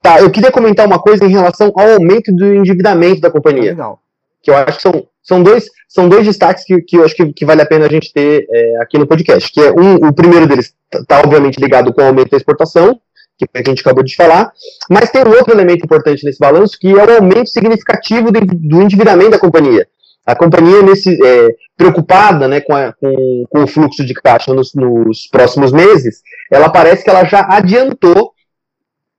Tá, 0.03 0.21
eu 0.21 0.31
queria 0.31 0.53
comentar 0.53 0.87
uma 0.87 0.99
coisa 0.99 1.25
em 1.25 1.31
relação 1.31 1.73
ao 1.75 1.93
aumento 1.93 2.31
do 2.37 2.45
endividamento 2.55 3.23
da 3.23 3.31
companhia. 3.31 3.71
Legal. 3.71 3.99
Que 4.43 4.51
eu 4.51 4.55
acho 4.55 4.77
que 4.77 4.83
são, 4.83 5.07
são, 5.23 5.43
dois, 5.43 5.71
são 5.89 6.07
dois 6.07 6.27
destaques 6.27 6.65
que, 6.67 6.83
que 6.83 6.99
eu 6.99 7.05
acho 7.07 7.17
que, 7.17 7.33
que 7.33 7.47
vale 7.47 7.63
a 7.63 7.67
pena 7.67 7.87
a 7.87 7.89
gente 7.89 8.13
ter 8.13 8.47
é, 8.51 8.83
aqui 8.83 8.99
no 8.99 9.07
podcast. 9.07 9.51
Que 9.51 9.63
é 9.63 9.73
um, 9.73 9.95
o 10.07 10.13
primeiro 10.13 10.47
deles 10.47 10.75
está 10.93 11.03
tá, 11.07 11.21
obviamente 11.27 11.59
ligado 11.59 11.95
com 11.95 12.03
o 12.03 12.05
aumento 12.05 12.33
da 12.33 12.37
exportação, 12.37 13.01
que 13.39 13.47
é 13.55 13.61
a 13.61 13.63
gente 13.67 13.81
acabou 13.81 14.05
de 14.05 14.15
falar, 14.15 14.53
mas 14.91 15.11
tem 15.11 15.25
um 15.25 15.31
outro 15.31 15.55
elemento 15.55 15.83
importante 15.83 16.27
nesse 16.27 16.39
balanço, 16.39 16.79
que 16.79 16.91
é 16.91 16.95
o 16.95 17.17
aumento 17.17 17.49
significativo 17.49 18.31
do 18.31 18.83
endividamento 18.83 19.31
da 19.31 19.39
companhia. 19.39 19.89
A 20.27 20.35
companhia, 20.35 20.83
nesse, 20.83 21.17
é, 21.25 21.49
preocupada 21.77 22.49
né, 22.49 22.61
com, 22.61 22.75
a, 22.75 22.93
com, 22.93 23.45
com, 23.49 23.63
o 23.63 23.67
fluxo 23.67 24.05
de 24.05 24.13
caixa 24.15 24.53
nos, 24.53 24.75
nos, 24.75 25.29
próximos 25.31 25.71
meses, 25.71 26.21
ela 26.51 26.69
parece 26.69 27.05
que 27.05 27.11
ela 27.11 27.25
já 27.25 27.47
adiantou 27.49 28.33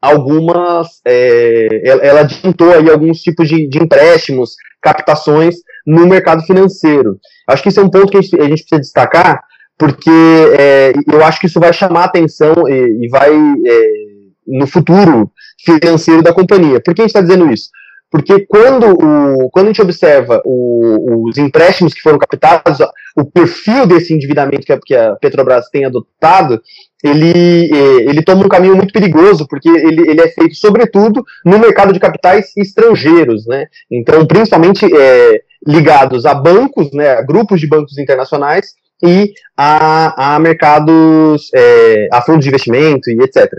algumas. 0.02 1.00
É, 1.06 1.82
ela 1.86 2.22
adiantou 2.22 2.72
aí 2.74 2.90
alguns 2.90 3.22
tipos 3.22 3.48
de, 3.48 3.68
de, 3.68 3.82
empréstimos, 3.82 4.56
captações 4.82 5.56
no 5.86 6.06
mercado 6.06 6.44
financeiro. 6.44 7.18
Acho 7.48 7.64
que 7.64 7.70
isso 7.70 7.80
é 7.80 7.84
um 7.84 7.90
ponto 7.90 8.12
que 8.12 8.18
a 8.18 8.22
gente, 8.22 8.36
a 8.40 8.44
gente 8.44 8.64
precisa 8.64 8.82
destacar, 8.82 9.42
porque 9.78 10.10
é, 10.60 10.92
eu 11.12 11.24
acho 11.24 11.40
que 11.40 11.48
isso 11.48 11.60
vai 11.60 11.72
chamar 11.72 12.04
atenção 12.04 12.54
e, 12.68 13.06
e 13.06 13.10
vai. 13.10 13.32
É, 13.32 14.08
no 14.48 14.66
futuro 14.66 15.30
financeiro 15.64 16.24
da 16.24 16.34
companhia. 16.34 16.80
Por 16.80 16.96
que 16.96 17.02
a 17.02 17.04
gente 17.04 17.10
está 17.10 17.22
dizendo 17.22 17.52
isso? 17.52 17.70
Porque 18.10 18.46
quando, 18.48 18.94
o, 18.94 19.50
quando 19.50 19.66
a 19.66 19.70
gente 19.70 19.82
observa 19.82 20.42
o, 20.46 21.28
os 21.28 21.38
empréstimos 21.38 21.94
que 21.94 22.02
foram 22.02 22.18
captados, 22.18 22.80
o 23.18 23.26
perfil 23.26 23.86
desse 23.86 24.14
endividamento 24.14 24.66
que 24.66 24.72
a, 24.72 24.80
que 24.80 24.96
a 24.96 25.16
Petrobras 25.16 25.70
tem 25.70 25.84
adotado, 25.84 26.62
ele, 27.04 27.70
é, 27.72 28.10
ele 28.10 28.24
toma 28.24 28.46
um 28.46 28.50
caminho 28.50 28.76
muito 28.76 28.94
perigoso, 28.94 29.46
porque 29.48 29.70
ele, 29.70 30.10
ele 30.10 30.22
é 30.22 30.28
feito, 30.30 30.56
sobretudo, 30.56 31.24
no 31.46 31.60
mercado 31.60 31.92
de 31.92 32.00
capitais 32.00 32.56
estrangeiros, 32.56 33.46
né? 33.46 33.66
Então, 33.92 34.26
principalmente 34.26 34.86
é, 34.86 35.42
ligados 35.66 36.26
a 36.26 36.34
bancos, 36.34 36.92
né, 36.94 37.10
a 37.10 37.22
grupos 37.22 37.60
de 37.60 37.68
bancos 37.68 37.98
internacionais 37.98 38.74
e 39.04 39.34
a, 39.56 40.36
a 40.36 40.40
mercados, 40.40 41.50
é, 41.54 42.08
a 42.12 42.22
fundos 42.22 42.44
de 42.44 42.50
investimento 42.50 43.10
e 43.10 43.22
etc. 43.22 43.52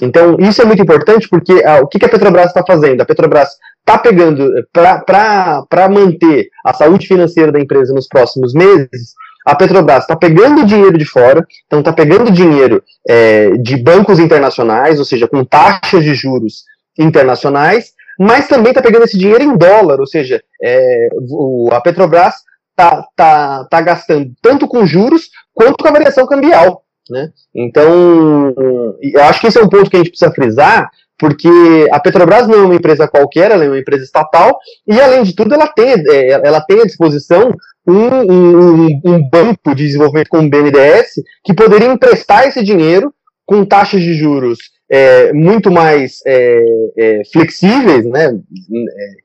Então, 0.00 0.36
isso 0.38 0.60
é 0.60 0.64
muito 0.64 0.82
importante 0.82 1.28
porque 1.28 1.62
a, 1.64 1.80
o 1.80 1.86
que, 1.86 2.04
a 2.04 2.08
Petrobras 2.08 2.46
está 2.46 2.62
fazendo? 2.66 3.00
A 3.00 3.04
Petrobras 3.04 3.48
está 3.78 3.98
pegando, 3.98 4.50
para 4.72 5.88
manter 5.88 6.48
a 6.64 6.72
saúde 6.72 7.06
financeira 7.06 7.52
da 7.52 7.60
empresa 7.60 7.92
nos 7.92 8.08
próximos 8.08 8.54
meses, 8.54 9.14
a 9.46 9.54
Petrobras 9.54 10.04
está 10.04 10.16
pegando 10.16 10.64
dinheiro 10.64 10.96
de 10.96 11.04
fora, 11.04 11.46
então 11.66 11.80
está 11.80 11.92
pegando 11.92 12.30
dinheiro 12.30 12.82
é, 13.06 13.50
de 13.50 13.76
bancos 13.76 14.18
internacionais, 14.18 14.98
ou 14.98 15.04
seja, 15.04 15.28
com 15.28 15.44
taxas 15.44 16.02
de 16.02 16.14
juros 16.14 16.64
internacionais, 16.98 17.92
mas 18.18 18.48
também 18.48 18.70
está 18.70 18.80
pegando 18.80 19.04
esse 19.04 19.18
dinheiro 19.18 19.42
em 19.42 19.56
dólar, 19.56 20.00
ou 20.00 20.06
seja, 20.06 20.42
é, 20.62 21.08
o, 21.28 21.68
a 21.72 21.80
Petrobras 21.80 22.34
está 22.74 23.06
tá, 23.16 23.64
tá 23.70 23.80
gastando 23.80 24.32
tanto 24.42 24.66
com 24.66 24.84
juros 24.84 25.30
quanto 25.54 25.82
com 25.82 25.88
a 25.88 25.92
variação 25.92 26.26
cambial. 26.26 26.82
Né? 27.08 27.30
Então, 27.54 28.54
eu 29.00 29.22
acho 29.24 29.40
que 29.40 29.46
esse 29.46 29.58
é 29.58 29.62
um 29.62 29.68
ponto 29.68 29.88
que 29.88 29.96
a 29.96 29.98
gente 30.00 30.10
precisa 30.10 30.32
frisar, 30.32 30.90
porque 31.18 31.88
a 31.92 32.00
Petrobras 32.00 32.48
não 32.48 32.54
é 32.54 32.62
uma 32.62 32.74
empresa 32.74 33.06
qualquer, 33.06 33.50
ela 33.50 33.64
é 33.64 33.68
uma 33.68 33.78
empresa 33.78 34.02
estatal, 34.02 34.58
e 34.86 35.00
além 35.00 35.22
de 35.22 35.34
tudo, 35.34 35.54
ela 35.54 35.68
tem, 35.68 35.94
é, 36.08 36.30
ela 36.30 36.60
tem 36.60 36.80
à 36.80 36.84
disposição 36.84 37.54
um, 37.86 38.32
um, 38.32 39.00
um 39.04 39.28
banco 39.28 39.74
de 39.74 39.86
desenvolvimento 39.86 40.28
como 40.28 40.46
o 40.46 40.50
BNDES, 40.50 41.22
que 41.44 41.54
poderia 41.54 41.88
emprestar 41.88 42.48
esse 42.48 42.62
dinheiro 42.64 43.14
com 43.46 43.64
taxas 43.64 44.00
de 44.00 44.14
juros 44.14 44.58
é, 44.90 45.32
muito 45.32 45.70
mais 45.70 46.20
é, 46.26 46.62
é, 46.96 47.22
flexíveis, 47.32 48.04
né, 48.04 48.38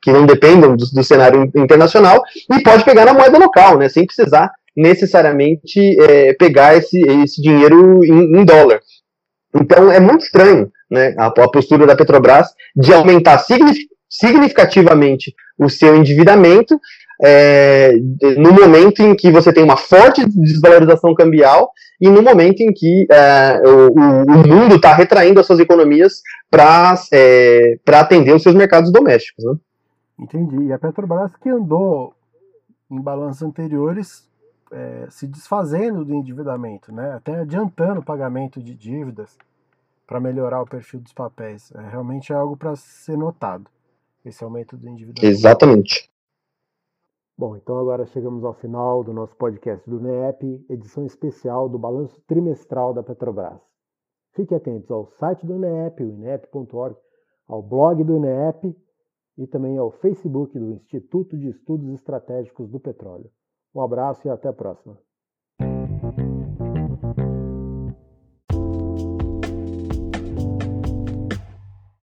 que 0.02 0.12
não 0.12 0.26
dependam 0.26 0.76
do, 0.76 0.86
do, 0.86 1.04
cenário 1.04 1.52
internacional, 1.56 2.24
e 2.52 2.62
pode 2.64 2.84
pegar 2.86 3.06
na 3.06 3.14
moeda 3.14 3.38
local, 3.38 3.78
né, 3.78 3.90
sem 3.90 4.06
precisar 4.06 4.52
necessariamente 4.76 5.80
é, 6.02 6.34
pegar 6.34 6.76
esse, 6.76 7.00
esse 7.24 7.42
dinheiro 7.42 8.04
em, 8.04 8.40
em, 8.40 8.46
dólar. 8.46 8.80
Então 9.54 9.92
é 9.92 10.00
muito 10.00 10.24
estranho 10.24 10.72
né, 10.90 11.14
a, 11.18 11.28
a 11.28 11.52
postura 11.52 11.86
da 11.86 11.96
Petrobras 11.96 12.48
de 12.76 12.94
aumentar 12.94 13.44
significativamente 14.10 15.34
o 15.58 15.70
seu 15.70 15.96
endividamento 15.96 16.80
é, 17.22 17.94
no 18.38 18.54
momento 18.54 19.02
em 19.02 19.16
que 19.16 19.30
você 19.30 19.52
tem 19.52 19.64
uma 19.64 19.76
forte 19.76 20.26
desvalorização 20.26 21.14
cambial 21.14 21.72
e 22.00 22.10
no 22.10 22.22
momento 22.22 22.62
em 22.62 22.72
que 22.72 23.08
é, 23.12 23.62
o, 23.66 23.92
o, 23.92 24.48
mundo 24.48 24.76
está 24.76 24.94
retraindo 24.94 25.40
as 25.40 25.46
suas 25.46 25.60
economias 25.60 26.22
para 26.50 26.96
é, 27.12 27.76
atender 27.92 28.34
os 28.34 28.42
seus 28.42 28.56
mercados 28.56 28.92
domésticos. 28.92 29.44
Né? 29.44 29.54
Entendi. 30.20 30.64
E 30.64 30.74
a 30.74 30.80
Petrobras 30.80 31.36
que 31.36 31.50
andou 31.50 32.14
em 32.90 33.02
balanços 33.02 33.44
anteriores 33.44 34.28
é, 34.72 35.08
se 35.10 35.28
desfazendo 35.28 36.06
do 36.06 36.14
endividamento, 36.14 36.94
né? 36.94 37.14
até 37.14 37.42
adiantando 37.42 38.00
o 38.00 38.04
pagamento 38.04 38.62
de 38.62 38.74
dívidas 38.74 39.38
para 40.08 40.20
melhorar 40.20 40.62
o 40.62 40.66
perfil 40.66 41.02
dos 41.02 41.14
papéis. 41.14 41.72
É, 41.76 41.90
realmente 41.90 42.32
é 42.32 42.36
algo 42.36 42.56
para 42.56 42.76
ser 42.78 43.18
notado, 43.18 43.66
esse 44.24 44.42
aumento 44.44 44.78
do 44.78 44.88
endividamento. 44.88 45.26
Exatamente. 45.26 46.10
Bom, 47.40 47.56
então 47.56 47.80
agora 47.80 48.06
chegamos 48.06 48.44
ao 48.44 48.54
final 48.54 49.02
do 49.02 49.14
nosso 49.14 49.34
podcast 49.38 49.90
do 49.90 49.98
INEP, 50.02 50.66
edição 50.70 51.06
especial 51.06 51.70
do 51.70 51.80
balanço 51.80 52.22
trimestral 52.28 52.94
da 52.94 53.02
Petrobras. 53.02 53.62
Fiquem 54.34 54.58
atentos 54.58 54.92
ao 54.92 55.06
site 55.06 55.46
do 55.46 55.56
INEP, 55.56 56.04
o 56.04 56.10
inep.org, 56.10 56.98
ao 57.48 57.64
blog 57.64 58.04
do 58.04 58.18
INEP 58.18 58.76
e 59.38 59.48
também 59.48 59.78
ao 59.78 59.90
Facebook 59.90 60.60
do 60.60 60.74
Instituto 60.74 61.38
de 61.38 61.48
Estudos 61.48 61.88
Estratégicos 61.94 62.70
do 62.70 62.78
Petróleo. 62.78 63.32
Um 63.74 63.80
abraço 63.80 64.28
e 64.28 64.30
até 64.30 64.50
a 64.50 64.54
próxima. 64.54 65.00